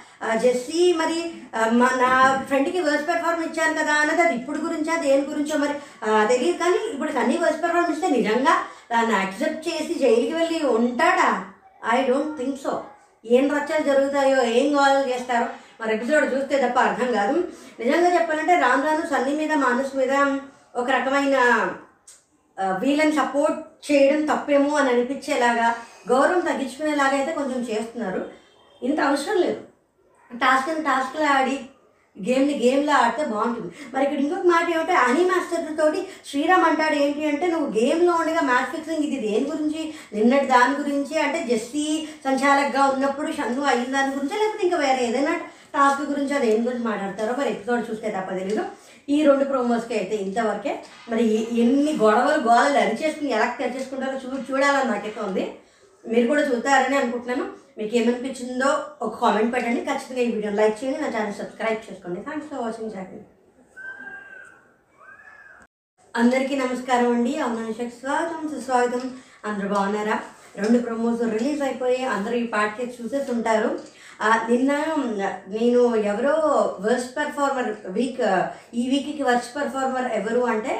జెస్సీ 0.43 0.81
మరి 1.01 1.17
మా 1.79 1.89
నా 2.01 2.11
ఫ్రెండ్కి 2.47 2.79
వర్స్ 2.87 3.07
పెర్ఫార్మ్ 3.09 3.43
ఇచ్చాను 3.47 3.73
కదా 3.79 3.93
అన్నది 4.01 4.21
అది 4.25 4.35
ఇప్పుడు 4.39 4.59
గురించా 4.65 4.95
దేని 5.05 5.25
గురించో 5.31 5.57
మరి 5.63 5.75
తెలియదు. 6.31 6.57
కానీ 6.63 6.79
ఇప్పుడు 6.93 7.11
సన్నీ 7.17 7.37
వర్స్ 7.43 7.61
పెర్ఫార్మ్ 7.63 7.93
ఇస్తే 7.93 8.09
నిజంగా 8.17 8.53
దాన్ని 8.91 9.13
యాక్సెప్ట్ 9.15 9.67
చేసి 9.67 9.93
జైలుకి 10.03 10.33
వెళ్ళి 10.39 10.59
ఉంటాడా? 10.77 11.29
ఐ 11.93 11.97
డోంట్ 12.09 12.37
థింక్ 12.39 12.59
సో 12.65 12.73
ఏం 13.25 13.45
రచ్చలు 13.55 13.83
జరుగుతాయో 13.89 14.39
ఏం 14.59 14.67
గోల్ 14.77 14.97
చేస్తారో 15.11 15.47
మరి 15.81 15.91
ఎపిసోడ్ 15.95 16.25
చూస్తే 16.33 16.55
తప్ప 16.63 16.77
అర్థం 16.87 17.09
కాదు. 17.17 17.35
నిజంగా 17.81 18.09
చెప్పాలంటే 18.15 18.53
రాను 18.63 18.83
రాను 18.87 19.05
సన్నీ 19.13 19.33
మీద 19.41 19.53
మానస్ 19.65 19.93
మీద 19.99 20.13
ఒక 20.81 20.87
రకమైన 20.97 21.37
వీళ్ళని 22.83 23.13
సపోర్ట్ 23.21 23.59
చేయడం 23.87 24.21
తప్పేమో 24.25 24.71
అని 24.75 24.89
అనిపించేలాగా 24.93 25.67
గౌరవం 26.11 26.41
తగ్గించుకునేలాగా 26.49 27.15
అయితే 27.19 27.31
కొంచెం 27.39 27.59
చేస్తున్నారు. 27.69 28.21
ఇంత 28.81 28.99
అవసరం 29.09 29.37
లేదు. 29.45 29.61
టాస్క్ని 30.35 30.83
టాస్క్లో 30.83 31.25
ఆడి 31.25 31.59
గేమ్ని 32.29 32.53
గేమ్లో 32.65 32.93
ఆడితే 32.93 33.25
బాగుంటుంది. 33.25 33.73
మరి 33.93 34.03
ఇక్కడ 34.03 34.19
ఇంకొక 34.19 34.45
మాట 34.45 34.69
ఏమంటే 34.75 34.93
అని 34.93 35.23
మాస్టర్ 35.25 35.77
తోటి 35.77 36.07
శ్రీరామ్ 36.29 36.63
అంటాడు 36.63 36.93
ఏంటి 36.93 37.25
అంటే 37.25 37.47
నువ్వు 37.47 37.79
గేమ్లో 37.79 38.13
ఉండగా 38.13 38.41
మ్యాచ్ 38.41 38.65
ఫిక్సింగ్ 38.65 39.03
ఇది 39.03 39.27
దేని 39.27 39.45
గురించి? 39.45 39.93
నిన్నటి 40.13 40.45
దాని 40.45 40.75
గురించి? 40.75 41.19
అంటే 41.19 41.43
జస్సీ 41.43 42.07
సంచాలకగా 42.25 42.85
ఉన్నప్పుడు 42.85 43.31
షన్ను 43.31 43.63
అయిన 43.63 43.91
దాని 43.91 44.15
గురించి 44.15 44.39
లేకపోతే 44.39 44.63
ఇంకా 44.63 44.77
వేరే 44.77 45.05
ఏదైనా 45.05 45.35
టాస్క్ 45.75 46.09
గురించి 46.09 46.35
అది 46.35 46.55
ఏం 46.55 46.65
గురించి 46.65 46.83
మాట్లాడతారో 46.83 47.35
మరి 47.39 47.49
ఎపిసోడ్ 47.49 47.91
చూస్తే 47.91 48.09
తప్ప 48.09 48.31
తెలీదు. 48.31 48.65
ఈ 49.09 49.23
రెండు 49.23 49.45
ప్రోమోస్కి 49.45 49.93
అయితే 49.93 50.15
ఇంతవరకే. 50.15 50.79
మరి 51.09 51.47
ఎన్ని 51.59 51.97
గొడవలు 51.97 52.41
గోడలు 52.41 52.77
అరిచేసుకుని 52.77 53.31
ఎలా 53.31 53.55
తెరిచేసుకుంటారో 53.59 54.13
చూ 54.13 54.53
చూడాలని 54.53 54.91
నాకైతే 54.91 55.21
ఉంది. 55.21 55.53
మీరు 56.05 56.25
కూడా 56.31 56.43
చూస్తారని 56.49 56.95
అనుకుంటున్నాను. 56.99 57.45
మీకు 57.77 57.93
ఏమనిపించిందో 57.99 58.69
ఒక 59.05 59.13
కామెంట్ 59.23 59.51
పెట్టండి. 59.55 59.81
ఖచ్చితంగా 59.89 60.21
ఈ 60.27 60.29
వీడియోని 60.35 60.59
లైక్ 60.61 60.77
చేయండి. 60.79 60.99
నా 61.03 61.09
ఛానల్ 61.15 61.39
సబ్స్క్రైబ్ 61.41 61.85
చేసుకోండి. 61.87 62.19
థ్యాంక్స్ 62.27 62.49
ఫర్ 62.51 62.63
వాచింగ్ 62.65 62.93
ఛానల్ 62.95 63.25
అందరికీ 66.21 66.55
నమస్కారం 66.63 67.09
అండి. 67.15 67.33
అవునాశకు 67.45 67.93
స్వాగతం 67.99 68.43
సుస్వాగతం. 68.53 69.03
అందరూ 69.49 69.67
బాగున్నారా? 69.73 70.15
రెండు 70.61 70.77
ప్రమోస్ 70.85 71.21
రిలీజ్ 71.35 71.61
అయిపోయి 71.65 71.99
అందరూ 72.15 72.35
ఈ 72.43 72.45
పార్ట్కి 72.53 72.85
చూసేసి 72.97 73.29
ఉంటారు 73.35 73.69
నిన్న 74.51 74.71
నేను 75.55 75.81
ఎవరో 76.11 76.33
వర్స్ట్ 76.85 77.11
పర్ఫార్మర్ 77.17 77.67
వీక్ 77.97 78.21
ఈ 78.79 78.83
వీక్కి 78.91 79.23
వర్స్ట్ 79.27 79.53
పర్ఫార్మర్ 79.57 80.07
ఎవరు 80.19 80.41
అంటే 80.53 80.73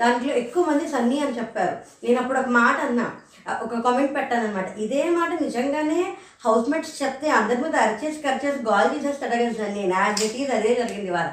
దాంట్లో 0.00 0.32
ఎక్కువ 0.42 0.64
మంది 0.70 0.90
సన్నీ 0.94 1.18
అని 1.26 1.38
చెప్పారు. 1.38 1.76
నేను 2.02 2.18
అప్పుడు 2.22 2.38
ఒక 2.42 2.52
మాట 2.60 2.76
అన్నా. 2.88 3.06
ఒక 3.64 3.80
కామెంట్ 3.86 4.14
పెట్టాను 4.16 4.44
అనమాట 4.46 4.68
ఇదే 4.84 5.02
మాట 5.16 5.30
నిజంగానే 5.42 6.00
హౌస్ 6.44 6.70
మేట్స్ 6.70 6.94
చెప్తే 7.02 7.28
అందరి 7.38 7.58
మీద 7.62 7.76
అరిచేసి 7.82 8.18
కరిచేసి 8.22 8.60
గాల్ 8.68 8.88
చేసేస్తాడు 8.94 9.36
కదా 9.42 9.52
సన్నీ 9.58 9.82
నా 9.86 10.02
గట్టిగా 10.20 10.54
అదే 10.58 10.72
జరిగింది 10.74 11.12
వాళ్ళ 11.16 11.30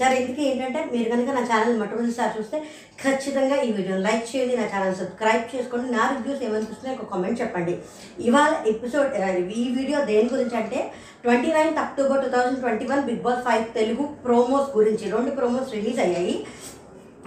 సరే 0.00 0.14
ఇందుకే 0.20 0.42
ఏంటంటే 0.50 0.80
మీరు 0.92 1.08
కనుక 1.12 1.30
నా 1.36 1.42
ఛానల్ 1.50 1.80
మొట్టమొదటిసారి 1.80 2.32
చూస్తే 2.38 2.58
ఖచ్చితంగా 3.02 3.56
ఈ 3.66 3.70
వీడియోని 3.72 4.04
లైక్ 4.08 4.28
చేయండి 4.30 4.54
నా 4.56 4.66
ఛానల్ 4.74 4.98
సబ్స్క్రైబ్ 5.00 5.50
చేసుకోండి 5.54 5.88
నా 5.96 6.04
రివ్యూస్ 6.12 6.44
ఏమనిపిస్తున్నాయి 6.48 6.98
ఒక 6.98 7.08
కామెంట్ 7.12 7.40
చెప్పండి. 7.40 7.74
ఇవాళ 8.28 8.52
ఎపిసోడ్ 8.74 9.10
ఈ 9.62 9.66
వీడియో 9.78 10.00
దేని 10.12 10.28
గురించి 10.34 10.56
అంటే 10.56 10.80
twenty 11.24 11.50
ninth 11.52 11.82
October 11.84 12.22
two 12.24 12.30
thousand 12.34 12.60
twenty 12.60 12.86
one 12.90 13.02
Bigg 13.02 13.24
Boss 13.26 13.42
five 13.48 13.64
Telugu 13.78 14.04
promos 14.26 14.70
గురించి 14.76 15.04
రెండు 15.16 15.30
ప్రోమోస్ 15.30 15.74
రిలీజ్ 15.76 16.00
అయ్యాయి. 16.06 16.36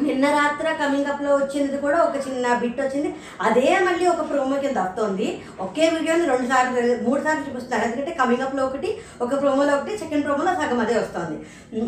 నిన్న 0.08 0.26
రాత్ర 0.38 0.68
కమింగ్ 0.82 1.10
అప్లో 1.12 1.32
వచ్చింది 1.36 1.78
కూడా 1.78 1.98
ఒక 2.04 2.16
చిన్న 2.28 2.54
బిట్ 2.62 2.82
వచ్చింది. 2.82 3.10
అదే 3.42 3.80
మళ్ళీ 3.88 4.06
ఒక 4.14 4.24
ప్రోమో 4.30 4.58
కింద 4.58 4.78
వస్తుంది. 4.78 5.28
ఒకే 5.60 5.90
వీడియోని 5.90 6.26
రెండు 6.32 6.48
సార్లు 6.52 6.82
మూడు 7.08 7.22
సార్లు 7.24 7.46
చూపిస్తున్నారు. 7.48 7.86
ఎందుకంటే 7.88 8.12
కమింగ్ 8.22 8.46
అప్లో 8.48 8.66
ఒకటి 8.66 8.90
ఒక 9.22 9.42
ప్రోమోలో 9.42 9.74
ఒకటి 9.78 9.98
సెకండ్ 9.98 10.26
ప్రోమోలో 10.26 10.54
సగం 10.62 10.80
అదే 10.80 10.98
వస్తుంది. 11.00 11.38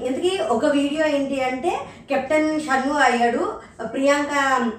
ఇంతకీ 0.09 0.31
ఒక 0.55 0.65
వీడియో 0.77 1.07
ఏంటి 1.17 1.43
అంటే 1.43 1.73
కెప్టెన్ 2.09 2.49
షన్ను 2.67 2.95
అయ్యాడు. 3.07 3.43
ప్రియాంక 3.93 4.33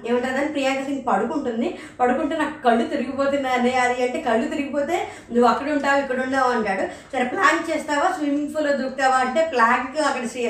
ఏమంటారని 0.09 0.47
ప్రియాంక 0.47 0.83
సింగ్ 0.85 1.05
పడుకుంటుంది. 1.07 1.69
పడుకుంటే 1.99 2.35
నాకు 2.37 2.57
కళ్ళు 2.67 2.83
తిరిగిపోతున్నాయి 2.93 3.55
అనే 3.59 3.73
అది 3.85 4.03
అంటే 4.03 4.19
కళ్ళు 4.27 4.47
తిరిగిపోతే 4.47 4.95
నువ్వు 5.31 5.47
అక్కడ 5.49 5.69
ఉంటావు 5.71 5.99
ఇక్కడ 6.03 6.19
ఉండవు 6.25 6.51
అంటాడు. 6.51 6.85
సరే 7.13 7.25
ప్లాంక్ 7.33 7.69
చేస్తావా? 7.71 8.07
స్విమ్మింగ్ 8.17 8.53
పూల్లో 8.55 8.73
దూకుతావా? 8.77 9.17
అంటే 9.25 9.41
ప్లాంక్ 9.53 9.99
అక్కడ 10.09 10.25
శ్రీ 10.33 10.43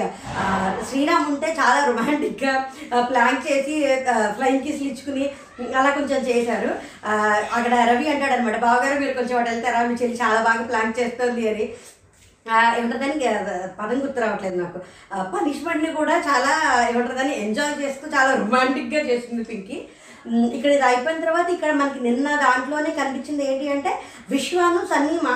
శ్రీరామ్ 0.90 1.28
ఉంటే 1.34 1.48
చాలా 1.60 1.80
రొమాంటిక్గా 1.86 2.54
ప్లాంక్ 3.10 3.48
చేసి 3.48 3.76
ఫ్లైన్ 4.36 4.62
కిస్లు 4.66 4.88
ఇచ్చుకుని 4.88 5.26
అలా 5.80 5.90
కొంచెం 5.90 6.20
చేశారు. 6.30 6.70
అక్కడ 7.56 7.74
రవి 7.90 8.06
అంటాడు 8.12 8.34
అనమాట 8.34 8.60
బావగారు 8.68 9.00
మీరు 9.00 9.14
కొంచెం 9.14 9.36
అటు 9.40 9.50
వెళ్తారా? 9.50 9.82
మీ 9.90 9.96
చెల్లి 10.02 10.18
చాలా 10.24 10.40
బాగా 10.42 10.64
ప్లాంక్ 10.72 11.00
చేస్తుంది 11.00 11.44
అని. 11.54 11.66
ఏమంటుందని 12.78 13.18
పదం 13.80 14.00
గుర్తు 14.04 14.22
రావట్లేదు 14.22 14.58
నాకు. 14.62 14.80
పనిష్మెంట్ని 15.34 15.92
కూడా 16.00 16.16
చాలా 16.30 16.54
ఏమంటుందని 16.90 17.34
ఎంజాయ్ 17.46 17.76
చేస్తూ 17.84 18.08
చాలా 18.16 18.32
రొమాంటిక్గా 18.42 19.02
చేస్తుంది 19.10 19.44
పింకీ. 19.52 19.78
ఇక్కడ 20.58 20.72
ఇది 20.78 20.86
అయిపోయిన 20.90 21.24
తర్వాత 21.26 21.48
ఇక్కడ 21.56 21.72
మనకి 21.80 22.00
నిన్న 22.08 22.28
దాంట్లోనే 22.44 22.92
కనిపించింది 23.00 23.44
ఏంటి 23.52 23.66
అంటే 23.76 23.92
విశ్వాను 24.34 24.82
సన్నీ 24.92 25.16
మా 25.26 25.34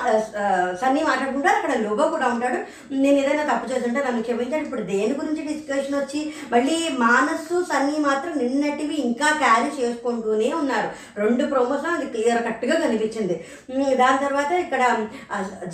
సన్నీ 0.82 1.00
మాట్లాడుకుంటారు 1.08 1.56
అక్కడ 1.58 1.72
లోబో 1.86 2.04
కూడా 2.14 2.26
ఉంటాడు. 2.34 2.58
నేను 3.02 3.16
ఏదైనా 3.22 3.44
తప్పు 3.50 3.66
చేస్తుంటే 3.72 4.00
నన్ను 4.06 4.22
క్షమించాడు. 4.26 4.64
ఇప్పుడు 4.66 4.84
దేని 4.92 5.12
గురించి 5.18 5.42
డిస్కషన్ 5.48 5.98
వచ్చి 5.98 6.20
మళ్ళీ 6.52 6.76
మానస్సు 7.04 7.58
సన్నీ 7.72 7.96
మాత్రం 8.06 8.32
నిన్నటివి 8.42 8.96
ఇంకా 9.08 9.28
క్యారీ 9.42 9.70
చేసుకుంటూనే 9.80 10.48
ఉన్నారు. 10.60 10.88
రెండు 11.22 11.44
ప్రోమోస్ 11.52 11.86
అది 11.94 12.08
క్లియర్ 12.14 12.42
కట్గా 12.48 12.78
కనిపించింది. 12.84 13.36
దాని 14.02 14.18
తర్వాత 14.24 14.52
ఇక్కడ 14.64 14.82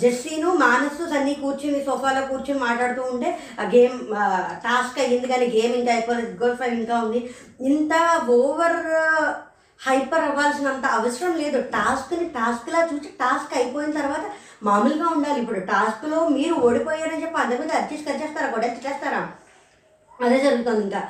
జెస్సీను 0.03 0.51
మానస్సు 0.65 1.03
సన్నీ 1.13 1.35
కూర్చుని 1.45 1.81
సోఫాలో 1.87 2.23
కూర్చుని 2.33 2.59
మాట్లాడుతూ 2.67 3.03
ఉంటే 3.13 3.31
ఆ 3.61 3.65
గేమ్ 3.75 3.97
టాస్క్ 4.67 5.01
అయ్యింది 5.05 5.27
కానీ 5.33 5.47
గేమ్ 5.57 5.75
ఇంకా 5.79 5.93
అయిపోలేదు. 5.95 6.33
గోల్ 6.43 6.57
ఫైవ్ 6.61 6.75
ఇంకా 6.81 6.97
ఉంది. 7.05 7.21
ఇంత 7.71 7.93
ఓవర్ 8.37 8.79
హైపర్ 9.87 10.23
అవ్వాల్సినంత 10.23 10.85
అవసరం 10.85 11.33
లేదు. 11.35 11.61
టాస్క్ని 11.61 12.29
టాస్క్లా 12.29 12.81
చూసి 12.85 13.09
టాస్క్ 13.19 13.57
అయిపోయిన 13.57 13.91
తర్వాత 13.91 14.25
మామూలుగా 14.63 15.07
ఉండాలి. 15.07 15.41
ఇప్పుడు 15.41 15.59
టాస్క్లో 15.59 16.27
మీరు 16.27 16.53
ఓడిపోయారని 16.53 17.21
చెప్పి 17.21 17.41
అందరి 17.41 17.59
మీద 17.59 17.71
అడ్జస్ట్ 17.71 18.07
కచ్చేస్తారా 18.07 18.47
కొట్టేస్తారా 18.47 19.27
అదే 20.25 20.37
జరుగుతుంది 20.43 20.83
ఇంకా. 20.83 21.01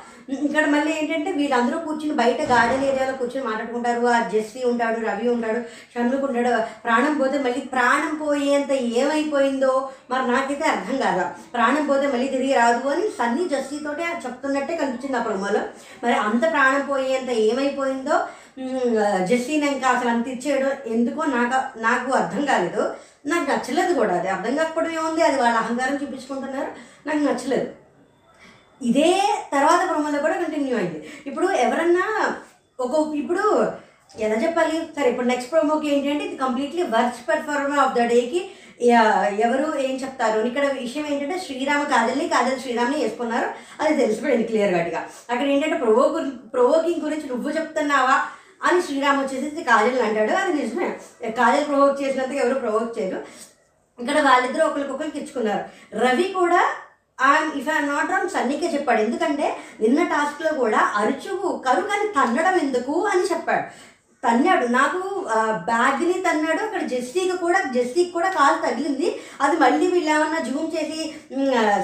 ఇక్కడ 0.45 0.65
మళ్ళీ 0.65 0.91
ఏంటంటే 0.91 1.31
వీళ్ళందరూ 1.31 1.77
కూర్చుని 1.79 2.13
బయట 2.19 2.41
గార్డెన్ 2.51 2.85
ఏరియాలో 2.85 3.13
కూర్చుని 3.17 3.43
మాట్లాడుకుంటారు. 3.47 4.07
ఆ 4.07 4.19
జెస్సీ 4.33 4.61
ఉంటాడు 4.63 4.99
రవి 5.05 5.27
ఉంటాడు 5.29 5.59
షణ్ముఖ్ 5.93 6.23
ఉంటాడు. 6.23 6.53
ప్రాణం 6.85 7.13
పోతే 7.17 7.37
మళ్ళీ 7.37 7.61
ప్రాణం 7.73 8.13
పోయేంత 8.15 8.71
ఏమైపోయిందో 8.71 9.89
మరి 10.11 10.23
నాకైతే 10.31 10.65
అర్థం 10.65 10.97
కాదు. 10.97 11.25
ప్రాణం 11.53 11.85
పోతే 11.85 12.07
మళ్ళీ 12.07 12.27
తిరిగి 12.27 12.53
రాదు 12.53 12.87
అని 12.87 13.05
సన్నీ 13.19 13.45
జెస్సీతోటే 13.49 14.07
చెప్తున్నట్టే 14.25 14.75
కనిపించింది 14.75 15.17
ఆ 15.17 15.21
ప్రొమోలో. 15.21 15.61
మరి 16.03 16.15
అంత 16.27 16.43
ప్రాణం 16.51 16.83
పోయేంత 16.89 17.29
ఏమైపోయిందో 17.29 18.17
జెస్సీని 19.29 19.67
ఇంకా 19.71 19.87
అసలు 19.87 20.09
అంత 20.09 20.27
ఇచ్చేయడం 20.27 20.71
ఎందుకో 20.95 21.21
నాకు 21.37 21.57
నాకు 21.79 22.11
అర్థం 22.11 22.45
కాలేదు. 22.45 22.83
నాకు 23.27 23.45
నచ్చలేదు 23.51 23.93
కూడా. 23.93 24.13
అది 24.19 24.27
అర్థం 24.27 24.55
కాకపోవడం 24.55 24.91
ఏముంది? 24.91 25.21
అది 25.21 25.37
వాళ్ళ 25.41 25.57
అహంకారం 25.57 25.95
చూపించుకుంటున్నారు. 25.95 26.69
నాకు 27.07 27.17
నచ్చలేదు. 27.17 27.84
ఇదే 28.81 29.11
తర్వాత 29.53 29.81
ప్రోమోలో 29.89 30.19
కూడా 30.19 30.35
కంటిన్యూ 30.43 30.75
అయింది. 30.77 30.99
ఇప్పుడు 31.29 31.47
ఎవరన్నా 31.65 32.05
ఒక 32.79 32.93
ఇప్పుడు 33.21 33.45
ఎలా 34.25 34.35
చెప్పాలి? 34.43 34.77
సరే 34.95 35.07
ఇప్పుడు 35.11 35.27
నెక్స్ట్ 35.27 35.51
ప్రోమోకి 35.51 35.87
ఏంటంటే 35.93 36.25
ఇది 36.25 36.37
completely 36.43 36.83
worst 36.95 37.21
performer 37.29 37.79
of 37.85 37.95
the 37.97 38.03
డేకి 38.13 38.41
ఎవరు 39.45 39.67
ఏం 39.87 39.95
చెప్తారు? 40.03 40.39
ఇక్కడ 40.47 40.65
విషయం 40.81 41.05
ఏంటంటే 41.11 41.37
శ్రీరామ 41.45 41.83
కాజల్ని 41.93 42.25
కాజల్ 42.33 42.59
శ్రీరామ్ని 42.63 42.97
వేసుకున్నారు. 43.03 43.47
అది 43.81 43.93
తెలిసిపోయింది 44.01 44.47
క్లియర్ 44.49 44.73
కట్గా 44.77 45.01
అక్కడ 45.31 45.47
ఏంటంటే 45.53 45.77
ప్రొవో 45.83 46.05
ప్రొవోకింగ్ 46.55 47.05
గురించి 47.05 47.29
నువ్వు 47.31 47.57
చెప్తున్నావా 47.57 48.17
అని 48.67 48.79
శ్రీరామ్ 48.87 49.21
వచ్చేసి 49.21 49.63
కాజల్ 49.71 50.01
అంటాడు. 50.07 50.33
అది 50.41 50.53
నిజమే. 50.61 50.89
కాజల్ 51.39 51.67
ప్రొవోక్ 51.71 52.01
చేసినందుకు 52.01 52.39
ఎవరు 52.45 52.59
ప్రొవోక్ 52.65 52.97
చేయరు. 52.99 53.19
ఇక్కడ 53.99 54.17
వాళ్ళిద్దరూ 54.27 54.63
ఒకరికొకరికి 54.67 55.17
ఇచ్చుకున్నారు 55.21 55.63
రవి 56.05 56.27
కూడా 56.39 56.61
ఇఫ్ 57.59 57.67
ఐ 57.73 57.79
నాట్ 57.91 58.11
రాంగ్ 58.13 58.33
సన్నీకే 58.35 58.67
చెప్పాడు. 58.75 58.99
ఎందుకంటే 58.99 59.47
నిన్న 59.81 59.99
టాస్క్లో 60.13 60.51
కూడా 60.61 60.79
అరుచుకు 61.01 61.49
కరు 61.67 61.83
కానీ 61.91 62.07
తన్నడం 62.17 62.55
ఎందుకు 62.65 62.95
అని 63.11 63.23
చెప్పాడు. 63.31 63.65
తన్నాడు. 64.23 64.65
నాకు 64.77 64.99
బ్యాగ్ని 65.69 66.15
తన్నాడు. 66.27 66.61
అక్కడ 66.67 66.83
జెస్సీకి 66.93 67.35
కూడా 67.43 67.59
జెస్సీకి 67.75 68.11
కూడా 68.11 68.29
కాలు 68.37 68.57
తగిలింది. 68.65 69.09
అది 69.41 69.55
మళ్ళీ 69.63 69.85
వీళ్ళు 69.91 70.09
ఏమన్నా 70.15 70.39
జూమ్ 70.49 70.69
చేసి 70.75 70.99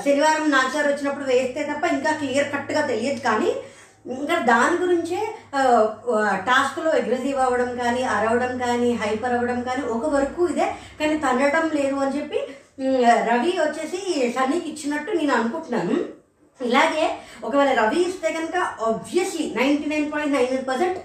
శనివారం 0.05 0.47
నాచారు 0.55 0.87
వచ్చినప్పుడు 0.91 1.27
వేస్తే 1.33 1.61
తప్ప 1.69 1.93
ఇంకా 1.97 2.13
క్లియర్ 2.21 2.51
కట్గా 2.55 2.81
తెలియదు. 2.91 3.21
కానీ 3.27 3.51
ఇంకా 4.15 4.35
దాని 4.51 4.75
గురించే 4.83 5.19
టాస్క్లో 6.47 6.91
అగ్రెసివ్ 6.99 7.41
అవ్వడం 7.45 7.69
కానీ 7.81 8.03
అరవడం 8.15 8.53
కానీ 8.65 8.89
హైపర్ 9.01 9.35
అవ్వడం 9.37 9.59
కానీ 9.67 9.83
ఒక 9.95 10.05
వరకు 10.15 10.41
ఇదే. 10.53 10.67
కానీ 10.99 11.15
తన్నడం 11.25 11.65
లేదు 11.79 11.97
అని 12.05 12.15
చెప్పి 12.17 12.39
రవి 13.29 13.51
వచ్చేసి 13.59 13.99
సన్నీకి 14.35 14.67
ఇచ్చినట్టు 14.71 15.11
నేను 15.19 15.33
అనుకుంటున్నాను. 15.37 15.95
ఇలాగే 16.59 17.05
ఒకవేళ 17.45 17.71
రవి 17.81 17.99
ఇస్తే 18.07 18.29
కనుక 18.37 18.57
obviously 18.87 19.45
ninety 19.59 19.85
nine 19.93 20.07
point 20.13 20.33
nine 20.35 20.51
nine 20.53 20.67
percent 20.69 20.99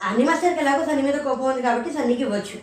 అనిమస్టర్కి 0.00 0.60
ఎలాగో 0.64 0.84
సన్ని 0.88 1.02
మీద 1.06 1.18
కోపం 1.26 1.46
ఉంది 1.50 1.62
కాబట్టి 1.66 1.90
సన్నీకి 1.96 2.24
ఇవ్వచ్చు. 2.26 2.58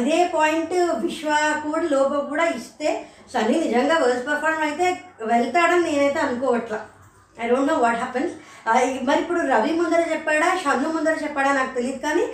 ఇదే 0.00 0.18
పాయింట్ 0.34 0.74
విశ్వ 1.04 1.30
కూడా 1.64 1.84
లోపల 1.94 2.20
కూడా 2.32 2.44
ఇస్తే 2.58 2.90
సన్నీ 3.32 3.56
నిజంగా 3.64 3.96
వర్స్ 4.02 4.26
పర్ఫార్మ్ 4.28 4.62
అయితే 4.68 4.86
వెళ్తాడని 5.32 5.84
నేనైతే 5.88 6.20
అనుకోవట్లా. 6.26 6.78
I 7.42 7.46
don't 7.50 7.70
know 7.72 7.78
what 7.84 8.00
happens 8.02 8.34
మరి 9.08 9.18
ఇప్పుడు 9.22 9.40
రవి 9.54 9.72
ముందర 9.80 10.02
చెప్పాడా 10.12 10.48
షన్ను 10.62 10.88
ముందర 10.94 11.16
చెప్పాడా 11.24 11.50
నాకు 11.58 11.72
తెలియదు 11.78 12.00
కానీ 12.06 12.24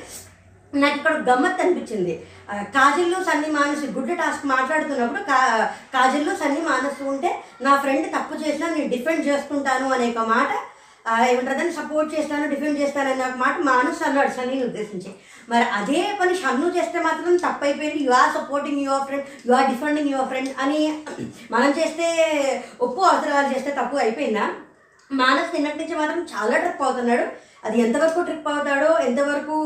నాకు 0.80 0.96
ఇక్కడ 0.98 1.14
గమ్మత్ 1.28 1.62
అనిపించింది. 1.62 2.14
కాజల్లో 2.76 3.18
సన్ని 3.28 3.48
మానసు 3.56 3.86
గుడ్ 3.96 4.12
టాస్క్ 4.20 4.44
మాట్లాడుతున్నప్పుడు 4.52 5.22
కా 5.30 5.38
కాజల్లో 5.94 6.34
సన్ని 6.42 6.62
మానసు 6.70 7.02
ఉంటే 7.12 7.30
నా 7.66 7.72
ఫ్రెండ్ 7.82 8.06
తప్పు 8.16 8.34
చేసినా 8.44 8.68
నేను 8.74 8.90
డిఫెండ్ 8.94 9.26
చేసుకుంటాను 9.28 9.88
అనే 9.96 10.06
ఒక 10.12 10.24
మాట 10.34 10.50
ఏమంటారు 11.28 11.70
సపోర్ట్ 11.76 12.10
చేస్తాను 12.14 12.50
డిఫెండ్ 12.50 12.80
చేస్తాను 12.80 13.08
అనే 13.12 13.24
ఒక 13.28 13.38
మాట 13.44 13.54
మానసు 13.70 14.02
అన్నాడు 14.08 14.32
సన్నీని 14.36 14.66
ఉద్దేశించి. 14.66 15.10
మరి 15.52 15.64
అదే 15.78 16.02
పని 16.20 16.34
షన్ను 16.42 16.66
చేస్తే 16.76 16.98
మాత్రం 17.06 17.36
తప్పైపోయింది. 17.46 18.00
You 18.04 18.12
are 18.18 18.34
supporting 18.36 18.82
your 18.86 19.06
friend 19.08 19.26
you 19.48 19.54
are 19.58 19.70
defending 19.70 20.12
your 20.14 20.28
friend 20.28 20.50
అని 20.64 20.82
మనం 21.54 21.70
చేస్తే 21.78 22.06
ఒప్పు 22.86 23.00
అవసరాలు 23.12 23.50
చేస్తే 23.54 23.70
తప్పు 23.80 23.96
అయిపోయిందా? 24.04 24.46
మానస్ 25.20 25.54
నిన్నటి 25.54 25.80
నుంచి 25.80 25.94
మాత్రం 26.00 26.20
చాలా 26.34 26.54
ట్రిప్ 26.62 26.84
అవుతున్నాడు. 26.88 27.24
అది 27.66 27.76
ఎంతవరకు 27.84 28.20
ట్రిప్ 28.28 28.48
అవుతాడో 28.52 28.90
ఎంతవరకు 29.08 29.56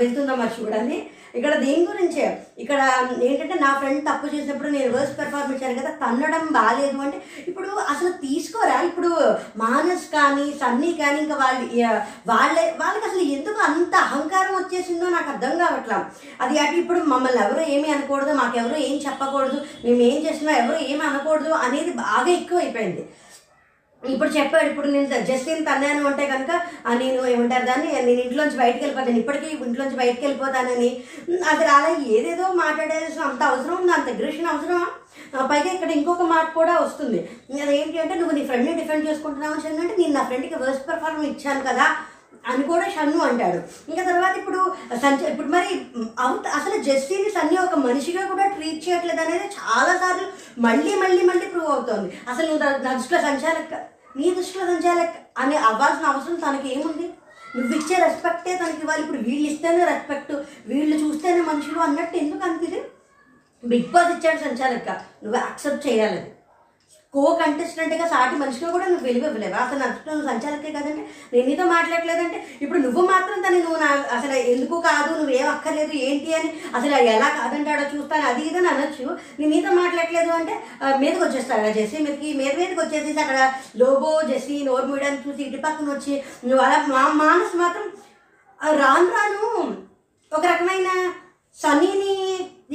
వెళ్తుందో 0.00 0.34
మరి 0.40 0.52
చూడాలి 0.58 0.96
ఇక్కడ 1.38 1.54
దేని 1.64 1.82
గురించే. 1.88 2.26
ఇక్కడ 2.62 2.80
ఏంటంటే 3.26 3.56
నా 3.62 3.70
ఫ్రెండ్ 3.80 4.00
తప్పు 4.08 4.26
చేసినప్పుడు 4.34 4.68
నేను 4.74 4.86
రివర్స్ 4.88 5.16
పెర్ఫార్మ్ 5.18 5.50
ఇచ్చాను 5.54 5.78
కదా 5.80 5.90
తన్నడం 6.02 6.44
బాగాలేదు 6.56 7.02
అంటే 7.06 7.18
ఇప్పుడు 7.50 7.68
అసలు 7.92 8.12
తీసుకోరా? 8.22 8.78
ఇప్పుడు 8.90 9.10
మానస్ 9.64 10.06
కానీ 10.14 10.46
సన్నీ 10.62 10.90
కానీ 11.02 11.18
ఇంకా 11.24 11.36
వాళ్ళు 11.42 11.66
వాళ్ళే 12.30 12.64
వాళ్ళకి 12.82 13.04
అసలు 13.10 13.24
ఎందుకు 13.36 13.60
అంత 13.68 13.94
అహంకారం 14.06 14.54
వచ్చేసిందో 14.60 15.08
నాకు 15.16 15.30
అర్థం 15.34 15.54
కావట్లా. 15.64 15.98
అది 16.44 16.56
అటు 16.64 16.76
ఇప్పుడు 16.84 17.02
మమ్మల్ని 17.12 17.42
ఎవరు 17.46 17.64
ఏమీ 17.74 17.90
అనకూడదు 17.96 18.38
మాకెవరు 18.40 18.80
ఏం 18.88 18.96
చెప్పకూడదు 19.06 19.60
మేము 19.84 20.00
ఏం 20.10 20.18
చేసినా 20.26 20.54
ఎవరు 20.62 20.78
ఏమీ 20.92 21.04
అనకూడదు 21.10 21.52
అనేది 21.66 21.94
బాగా 22.04 22.30
ఎక్కువ 22.40 22.64
అయిపోయింది 22.64 23.04
ఇప్పుడు 24.04 24.28
చెప్పాడు 24.28 24.64
ఇప్పుడు 24.64 24.86
నేను 24.86 25.06
జస్ట్ 25.06 25.48
నేను 25.48 25.64
తన్నాను 25.64 26.06
అంటే 26.06 26.26
కనుక 26.26 26.50
నేను 26.98 27.26
ఏమంటారు 27.26 27.66
దాన్ని 27.66 27.92
నేను 27.92 28.20
ఇంట్లోంచి 28.20 28.58
బయటకు 28.58 28.78
వెళ్ళిపోతాను. 28.78 29.18
ఇప్పటికీ 29.18 29.46
ఇంట్లోంచి 29.64 29.96
బయటకు 29.96 30.20
వెళ్ళిపోతానని. 30.20 31.02
అది 31.28 31.42
అసలు 31.44 31.68
అలా 31.68 31.96
ఏదేదో 32.06 32.52
మాట్లాడేసిన 32.52 33.22
అంత 33.22 33.42
అవసరం 33.42 33.76
ఉంది? 33.76 33.92
అంత 33.92 34.08
అగ్రెషన్ 34.08 34.46
అవసరమా? 34.46 34.86
ఆ, 35.38 35.46
పైగా 35.46 35.72
ఇక్కడ 35.74 35.90
ఇంకొక 35.90 36.22
మాట 36.22 36.54
కూడా 36.54 36.78
వస్తుంది. 36.78 37.30
అదేంటి 37.62 37.98
అంటే 37.98 38.14
నువ్వు 38.14 38.34
నీ 38.34 38.44
ఫ్రెండ్ని 38.44 38.72
డిఫెండ్ 38.74 39.08
చేసుకుంటున్నావు 39.08 39.54
అని 39.54 39.80
అంటే 39.80 39.96
నేను 39.98 40.12
నా 40.12 40.22
ఫ్రెండ్కి 40.22 40.54
వర్స్ట్ 40.54 40.88
పర్ఫార్మెన్స్ 40.88 41.46
ఇచ్చాను 41.46 41.60
కదా. 41.60 41.96
అని 42.46 42.62
కూడా 42.62 42.84
షన్ను 42.84 43.18
అంటాడు. 43.18 43.90
ఇంకా 43.90 44.12
తర్వాత 44.12 44.36
ఇప్పుడు 44.36 44.74
సంచ 45.02 45.28
ఇప్పుడు 45.28 45.46
మరి 45.46 45.80
అవుత 46.20 46.46
అసలు 46.46 46.82
జస్టిని 46.82 47.30
సన్ని 47.30 47.58
ఒక 47.58 47.74
మనిషిగా 47.74 48.26
కూడా 48.26 48.46
ట్రీట్ 48.46 48.88
చేయట్లేదు 48.88 49.20
అనేది 49.20 49.44
చాలా 49.44 49.98
సార్లు 49.98 50.28
మళ్ళీ 50.60 50.94
మళ్ళీ 50.94 51.22
మళ్ళీ 51.24 51.46
ప్రూవ్ 51.46 51.66
అవుతోంది. 51.66 52.20
అసలు 52.28 52.46
నువ్వు 52.46 52.62
నా- 52.62 52.96
దృష్టిలో 52.96 53.20
సంచాలక 53.20 53.74
నీ 54.16 54.34
దృష్టిలో 54.34 54.66
సంచాలక 54.66 55.08
అని 55.38 55.56
అవ్వాల్సిన 55.56 56.06
అవసరం 56.06 56.34
తనకి 56.34 56.80
ఏముంది? 56.80 57.10
నువ్వు 57.56 57.78
ఇచ్చే 57.78 57.96
రెస్పెక్టే 58.04 58.56
తనకి 58.56 58.80
ఇవ్వాలి. 58.80 59.02
ఇప్పుడు 59.02 59.18
వీళ్ళు 59.18 59.50
ఇస్తేనే 59.50 59.84
రెస్పెక్ట్ 59.84 60.32
వీళ్ళు 60.66 60.96
చూస్తేనే 60.96 61.40
మనుషులు 61.40 61.78
అన్నట్టు 61.80 62.16
ఎందుకు 62.16 62.48
అనిపిది? 62.48 62.82
బిగ్ 63.64 63.92
బాస్ 63.92 64.10
ఇచ్చాడు 64.10 64.38
సంచాలక 64.38 64.88
నువ్వు 65.24 65.36
యాక్సెప్ట్ 65.36 65.88
చేయాలి 65.88 66.20
అది. 66.20 66.32
కో 67.16 67.24
కంటెస్టెంట్గా 67.40 68.06
సాటి 68.10 68.34
మనిషిగా 68.40 68.68
కూడా 68.72 68.86
నువ్వు 68.88 69.06
వెలుగు 69.06 69.26
ఇవ్వలేవు? 69.28 69.54
అసలు 69.62 69.78
నచ్చుతున్న 69.82 70.14
నువ్వు 70.14 70.28
సంచాలకే 70.30 70.70
కదంటే 70.72 71.02
నేను 71.32 71.44
నీతో 71.48 71.64
మాట్లాడలేదంటే 71.70 72.38
ఇప్పుడు 72.62 72.80
నువ్వు 72.84 73.02
మాత్రం 73.10 73.36
తను 73.44 73.58
నువ్వు 73.64 73.78
నా 73.82 73.88
అసలు 74.16 74.34
ఎందుకు 74.52 74.76
కాదు 74.86 75.10
నువ్వేం 75.18 75.48
అక్కర్లేదు 75.52 75.94
ఏంటి 76.06 76.30
అని 76.38 76.48
అసలు 76.76 76.94
ఎలా 77.12 77.28
కాదంటాడో 77.38 77.84
చూస్తాను 77.92 78.26
అది 78.30 78.42
ఇదని 78.48 78.70
అనొచ్చు. 78.72 79.04
నేను 79.38 79.50
నీతో 79.54 79.70
మాట్లాడలేదు 79.80 80.32
అంటే 80.38 80.54
మీదకి 81.00 81.22
వచ్చేస్తాడు 81.24 81.70
జెస్సీ 81.76 81.98
మీదకి 82.04 82.30
మీద 82.40 82.52
మీదకి 82.60 82.80
వచ్చేసి 82.82 83.20
అక్కడ 83.24 83.38
లోబో 83.80 84.10
జెస్సీ 84.30 84.56
నోరు 84.66 84.86
మూయడానికి 84.90 85.24
చూసి 85.26 85.42
ఇటు 85.48 85.60
పక్కన 85.64 85.88
వచ్చి 85.92 86.14
నువ్వు 86.46 86.62
అలా 86.66 86.78
మా 86.90 87.02
మానసు 87.22 87.56
మాత్రం 87.62 87.86
రాను 88.78 89.08
రాను 89.16 89.48
ఒక 90.32 90.44
రకమైన 90.46 90.88
సనీని 91.56 92.14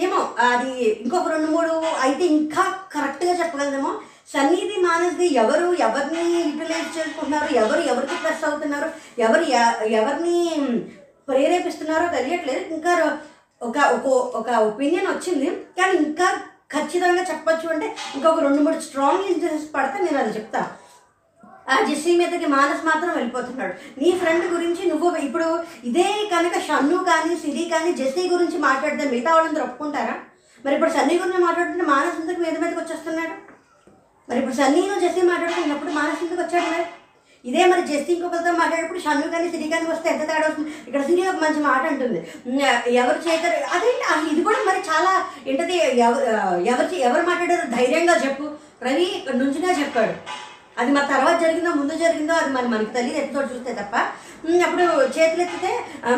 ఏమో 0.04 0.20
అది 0.46 0.72
ఇంకొక 1.00 1.28
రెండు 1.32 1.50
మూడు 1.52 1.72
అయితే 2.04 2.24
ఇంకా 2.36 2.64
కరెక్ట్గా 2.94 3.34
చెప్పగలదేమో. 3.40 3.92
సన్నిధి 4.34 4.78
మానస్ది 4.88 5.28
ఎవరు 5.42 5.68
ఎవరిని 5.88 6.24
యూటిలైజ్ 6.38 6.96
చేసుకుంటున్నారు 6.98 7.48
ఎవరు 7.62 7.82
ఎవరికి 7.92 8.16
ప్లస్ 8.24 8.44
అవుతున్నారు 8.50 8.88
ఎవరు 9.26 9.44
ఎవరిని 10.00 10.38
ప్రేరేపిస్తున్నారో 11.30 12.06
తెలియట్లేదు. 12.16 12.64
ఇంకా 12.76 12.94
ఒక 13.62 13.78
ఒక 13.96 14.08
ఒక 14.40 14.50
ఒపీనియన్ 14.70 15.10
వచ్చింది. 15.12 15.50
కానీ 15.80 15.94
ఇంకా 16.06 16.28
ఖచ్చితంగా 16.76 17.24
చెప్పచ్చు 17.32 17.68
అంటే 17.74 17.88
ఇంకొక 18.16 18.40
రెండు 18.46 18.62
మూడు 18.66 18.80
స్ట్రాంగ్ 18.88 19.28
ఇన్సిడెంట్స్ 19.32 19.68
పడితే 19.76 19.98
నేను 20.06 20.20
అది 20.24 20.36
చెప్తాను 20.38 20.70
ఆ 21.72 21.76
జెస్సీ 21.88 22.12
మీదకి 22.20 22.48
మానస్ 22.54 22.84
మాత్రం 22.88 23.12
వెళ్ళిపోతున్నాడు. 23.18 23.74
నీ 24.02 24.10
ఫ్రెండ్ 24.22 24.46
గురించి 24.54 24.84
నువ్వు 24.92 25.10
ఇప్పుడు 25.28 25.48
ఇదే 25.90 26.08
కనుక 26.34 26.56
షన్ను 26.68 26.98
కానీ 27.10 27.34
సిరి 27.44 27.64
కానీ 27.74 27.92
జెస్సీ 28.00 28.24
గురించి 28.34 28.58
మాట్లాడితే 28.68 29.04
మిగతా 29.12 29.32
వాళ్ళందరూ 29.36 29.64
ఒప్పుకుంటారా? 29.68 30.16
మరి 30.66 30.74
ఇప్పుడు 30.78 30.94
సన్నీ 30.96 31.14
గురించి 31.20 31.40
మాట్లాడుతుంటే 31.46 31.86
మానస్ 31.92 32.18
ఎందుకు 32.22 32.40
మీద 32.42 32.56
మీదకి 32.64 32.80
వచ్చేస్తున్నాయి 32.82 33.21
మరి 34.32 34.40
ఇప్పుడు 34.42 34.58
సన్నీను 34.58 34.98
జెస్సీ 35.04 35.22
మాట్లాడుకున్నప్పుడు 35.30 35.92
మానస్ 35.96 36.22
ఎందుకు 36.26 36.42
వచ్చాడు 36.42 36.68
మరి? 36.74 36.84
ఇదే 37.46 37.62
మరి 37.72 37.82
జెస్సీ 37.90 38.12
ఇంకొకరితో 38.14 38.52
మాట్లాడేటప్పుడు 38.60 39.02
షన్ను 39.06 39.32
కానీ 39.34 39.48
సిరి 39.54 39.68
కానీ 39.74 39.86
వస్తే 39.92 40.08
ఎంత 40.12 40.24
తేడా 40.30 40.46
వస్తుంది? 40.50 40.72
ఇక్కడ 40.88 41.02
సిరి 41.08 41.22
ఒక 41.32 41.40
మంచి 41.44 41.62
మాట 41.68 41.84
అంటుంది. 41.92 42.20
ఎవరు 43.02 43.20
చేతారు? 43.28 43.60
అదేంటి 43.76 44.30
ఇది 44.34 44.42
కూడా 44.48 44.60
మరి 44.70 44.82
చాలా 44.92 45.12
ఏంటది 45.50 45.78
ఎవరు 46.68 46.96
ఎవరు 47.10 47.24
మాట్లాడారు 47.32 47.68
ధైర్యంగా 47.76 48.16
చెప్పు. 48.26 48.48
రవి 48.88 49.08
ఇక్కడ 49.18 49.36
నుంచిగా 49.42 49.74
చెప్పాడు. 49.82 50.16
అది 50.78 50.92
మన 50.92 51.06
తర్వాత 51.10 51.36
జరిగిందో 51.42 51.72
ముందు 51.78 51.96
జరిగిందో 52.02 52.34
అది 52.36 52.52
మరి 52.54 52.68
మనకి 52.68 52.94
తెలియదు 52.96 53.20
ఎత్తుతో 53.22 53.42
చూస్తే 53.50 53.72
తప్ప. 53.80 53.96
అప్పుడు 54.66 54.86
చేతులు 55.16 55.42
ఎత్తితే 55.42 55.72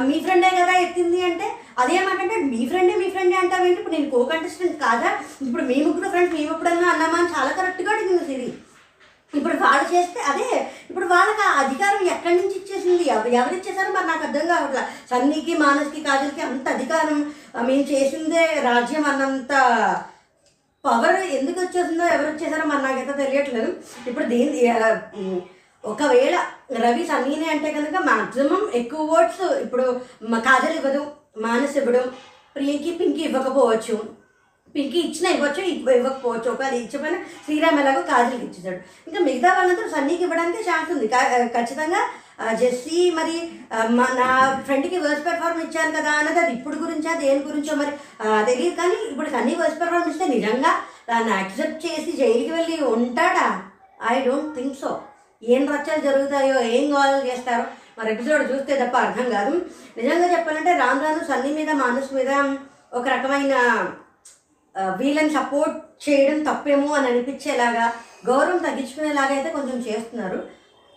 మీ 0.03 0.17
ఫ్రెండే 0.25 0.49
కదా 0.57 0.73
ఎత్తింది 0.83 1.19
అంటే 1.23 1.47
అదేమంటే 1.79 2.23
మీ 2.51 2.61
ఫ్రెండే 2.67 2.93
మీ 2.95 3.07
ఫ్రెండే 3.09 3.35
అంటావేంటి 3.37 3.77
ఇప్పుడు 3.77 3.95
నేను 3.95 4.09
కో 4.09 4.19
కంటెస్టెంట్ 4.25 4.77
కాదా? 4.83 5.09
ఇప్పుడు 5.43 5.63
మీ 5.63 5.77
ముగ్గురు 5.87 6.09
ఫ్రెండ్స్ 6.09 6.35
మేము 6.35 6.51
ఎప్పుడన్నా 6.51 6.87
అన్నామా? 6.93 7.17
అని 7.19 7.33
చాలా 7.33 7.51
కరెక్ట్గా 7.57 7.91
అడిగింది 7.95 8.25
సిరి. 8.29 8.47
ఇప్పుడు 9.33 9.55
వాళ్ళు 9.61 9.85
చేస్తే 9.91 10.19
అదే 10.31 10.47
ఇప్పుడు 10.89 11.05
వాళ్ళకి 11.07 11.41
ఆ 11.45 11.51
అధికారం 11.61 12.01
ఎక్కడి 12.07 12.35
నుంచి 12.35 12.55
ఇచ్చేసింది? 12.57 13.03
ఎవ- 13.13 13.31
ఎవరు 13.33 13.55
ఇచ్చేసారో 13.55 13.91
మరి 13.91 14.07
నాకు 14.07 14.23
అర్థం 14.23 14.45
కావట్లేదు 14.47 14.83
సన్నీకి 15.11 15.53
మానస్కి 15.61 16.01
కాజల్కి 16.03 16.41
అంత 16.47 16.67
అధికారం 16.69 17.17
మేము 17.63 17.85
చేసిందే 17.91 18.43
రాజ్యం 18.63 19.05
అన్నంత 19.05 19.53
పవర్ 20.85 21.17
ఎందుకు 21.37 21.57
వచ్చేసిందో 21.63 22.05
ఎవరు 22.13 22.29
వచ్చేసారో 22.31 22.63
మరి 22.71 22.81
నాకైతే 22.85 23.13
తెలియట్లేదు. 23.23 23.69
ఇప్పుడు 24.09 24.25
దీని 24.33 24.59
ఒకవేళ 25.91 26.35
రవి 26.83 27.03
సన్నీనే 27.11 27.47
అంటే 27.53 27.69
కనుక 27.77 27.97
మాక్సిమం 28.09 28.61
ఎక్కువ 28.79 29.15
ఓట్స్ 29.17 29.45
ఇప్పుడు 29.63 29.85
కాజల్ 30.47 30.75
ఇవ్వదు 30.79 31.01
మానస్ 31.45 31.77
ఇవ్వడం 31.79 32.05
ప్రియంకి 32.55 32.91
పింకి 32.99 33.21
ఇవ్వకపోవచ్చు. 33.27 33.95
పింకి 34.75 34.99
ఇచ్చిన 35.07 35.27
ఇవ్వచ్చు 35.35 35.61
ఇవ్వకపోవచ్చు. 35.73 36.47
ఒకవేళ 36.53 36.75
ఇచ్చిపోయినా 36.83 37.19
శ్రీరామ్ 37.45 37.79
ఎలాగో 37.81 38.01
కాజల్కి 38.11 38.45
ఇచ్చేసాడు. 38.47 38.79
ఇంకా 39.07 39.19
మిగతా 39.27 39.49
వాళ్ళందరూ 39.57 39.89
సన్నీకి 39.95 40.23
ఇవ్వడానికి 40.27 40.63
ఛాన్స్ 40.69 40.91
ఉంది. 40.95 41.07
ఖచ్చితంగా 41.57 42.01
జెస్సీ 42.61 42.99
మరి 43.17 43.35
మా 43.97 44.05
నా 44.19 44.29
ఫ్రెండ్కి 44.65 44.97
వర్స్ 45.05 45.25
పెర్ఫార్మ్ 45.27 45.61
ఇచ్చాను 45.65 45.91
కదా 45.97 46.11
అన్నది 46.19 46.39
అది 46.43 46.51
ఇప్పుడు 46.57 46.77
గురించా 46.83 47.13
దేని 47.21 47.41
గురించో 47.49 47.73
మరి 47.81 47.91
తెలియదు 48.49 48.75
కానీ 48.81 48.97
ఇప్పుడు 49.11 49.29
సన్నీ 49.35 49.53
వర్స్ 49.61 49.79
పెర్ఫార్మ్ 49.81 50.09
ఇస్తే 50.11 50.25
నిజంగా 50.35 50.71
దాన్ని 51.09 51.31
యాక్సెప్ట్ 51.35 51.79
చేసి 51.85 52.11
జైలుకి 52.21 52.51
వెళ్ళి 52.57 52.77
ఉంటాడా? 52.95 53.47
ఐ 54.11 54.15
డోంట్ 54.27 54.55
థింక్ 54.57 54.77
సో 54.81 54.89
ఏం 55.41 55.63
రచ్చలు 55.73 56.01
జరుగుతాయో 56.07 56.59
ఏం 56.75 56.85
గోల్ 56.95 57.15
చేస్తారో 57.29 57.63
మరి 57.97 58.09
ఎపిసోడ్ 58.13 58.43
చూస్తే 58.51 58.73
తప్ప 58.81 58.95
అర్థం 59.05 59.27
కాదు. 59.35 59.53
నిజంగా 59.97 60.27
చెప్పాలంటే 60.33 60.71
రాను 60.81 61.01
రాను 61.05 61.23
సన్నీ 61.31 61.51
మీద 61.59 61.71
మానస్ 61.81 62.11
మీద 62.17 62.31
ఒక 62.99 63.05
రకమైన 63.15 63.55
వీళ్ళని 64.99 65.31
సపోర్ట్ 65.39 65.75
చేయడం 66.05 66.39
తప్పేమో 66.43 66.89
అని 66.97 67.07
అనిపించేలాగా 67.11 67.85
గౌరవం 68.29 68.59
తగ్గించుకునేలాగా 68.67 69.33
అయితే 69.37 69.49
కొంచెం 69.57 69.77
చేస్తున్నారు. 69.87 70.39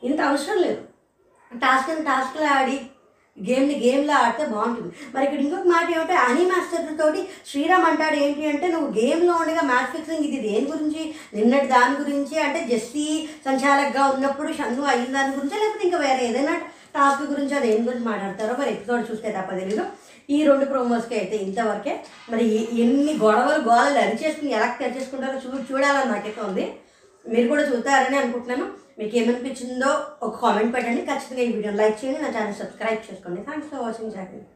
ఇంత 0.02 0.20
అవసరం 0.30 0.58
లేదు. 0.66 0.80
టాస్క్ని 1.58 2.04
టాస్క్లో 2.04 2.46
ఆడి 2.46 2.80
గేమ్ని 3.50 3.74
గేమ్లో 3.86 4.14
ఆడితే 4.14 4.46
బాగుంటుంది. 4.46 4.94
మరి 5.14 5.24
ఇక్కడ 5.24 5.38
ఇంకొక 5.38 5.66
మాట 5.66 5.96
ఏమంటే 5.96 6.12
అనీ 6.12 6.44
మాస్టర్ 6.44 6.98
తోటి 6.98 7.28
శ్రీరామ్ 7.50 7.84
అంటాడు 7.84 8.14
ఏంటి 8.14 8.46
అంటే 8.46 8.68
నువ్వు 8.68 9.00
గేమ్లో 9.00 9.34
ఉండగా 9.34 9.60
మ్యాచ్ 9.60 9.86
ఫిక్సింగ్ 9.86 10.24
ఇది 10.24 10.48
దేని 10.48 10.66
గురించి? 10.66 11.14
నిన్నటి 11.34 11.66
దాని 11.66 12.00
గురించి? 12.00 12.40
అంటే 12.40 12.64
జెస్సీ 12.64 13.28
సంచాలక్గా 13.44 14.06
ఉన్నప్పుడు 14.06 14.52
షన్ను 14.52 14.84
అయిన 14.84 15.04
దాని 15.04 15.36
గురించి? 15.36 15.60
లేకపోతే 15.60 15.88
ఇంకా 15.88 15.98
వేరే 15.98 16.28
ఏదైనా 16.28 16.56
టాస్క్ 16.94 17.30
గురించి 17.30 17.54
అది 17.54 17.74
ఏం 17.74 17.86
గురించి 17.86 18.04
మాట్లాడతారో? 18.04 18.56
మరి 18.56 18.70
ఎపిసోడ్ 18.70 19.12
చూస్తే 19.12 19.36
తప్ప 19.38 19.50
తెలీదు. 19.54 19.84
ఈ 20.30 20.44
రెండు 20.44 20.64
ప్రోమోస్కి 20.64 21.14
అయితే 21.14 21.36
ఇంతవరకే. 21.36 22.00
మరి 22.30 22.68
ఎన్ని 22.80 23.12
గొడవలు 23.16 23.62
గోడలు 23.62 23.98
అరిచేసుకుని 23.98 24.52
ఎలా 24.52 24.76
తెరిచేసుకుంటారో 24.80 25.34
చూ 25.34 25.58
చూడాలని 25.72 26.10
నాకైతే 26.10 26.40
ఉంది. 26.40 26.74
మీరు 27.28 27.48
కూడా 27.48 27.62
చూస్తారని 27.62 28.16
అనుకుంటున్నాను. 28.16 28.85
మీకు 28.98 29.14
ఏమనిపించిందో 29.20 29.90
ఒక 30.26 30.34
కామెంట్ 30.42 30.74
పెట్టండి. 30.76 31.02
ఖచ్చితంగా 31.10 31.42
ఈ 31.46 31.50
వీడియోని 31.56 31.80
లైక్ 31.82 31.98
చేయండి 32.02 32.20
నా 32.26 32.30
ఛానల్ 32.36 32.60
సబ్స్క్రైబ్ 32.62 33.06
చేసుకోండి. 33.08 33.40
థ్యాంక్స్ 33.48 33.70
ఫర్ 33.72 33.84
వాచింగ్ 33.86 34.14
జాగ్రత్త 34.18 34.55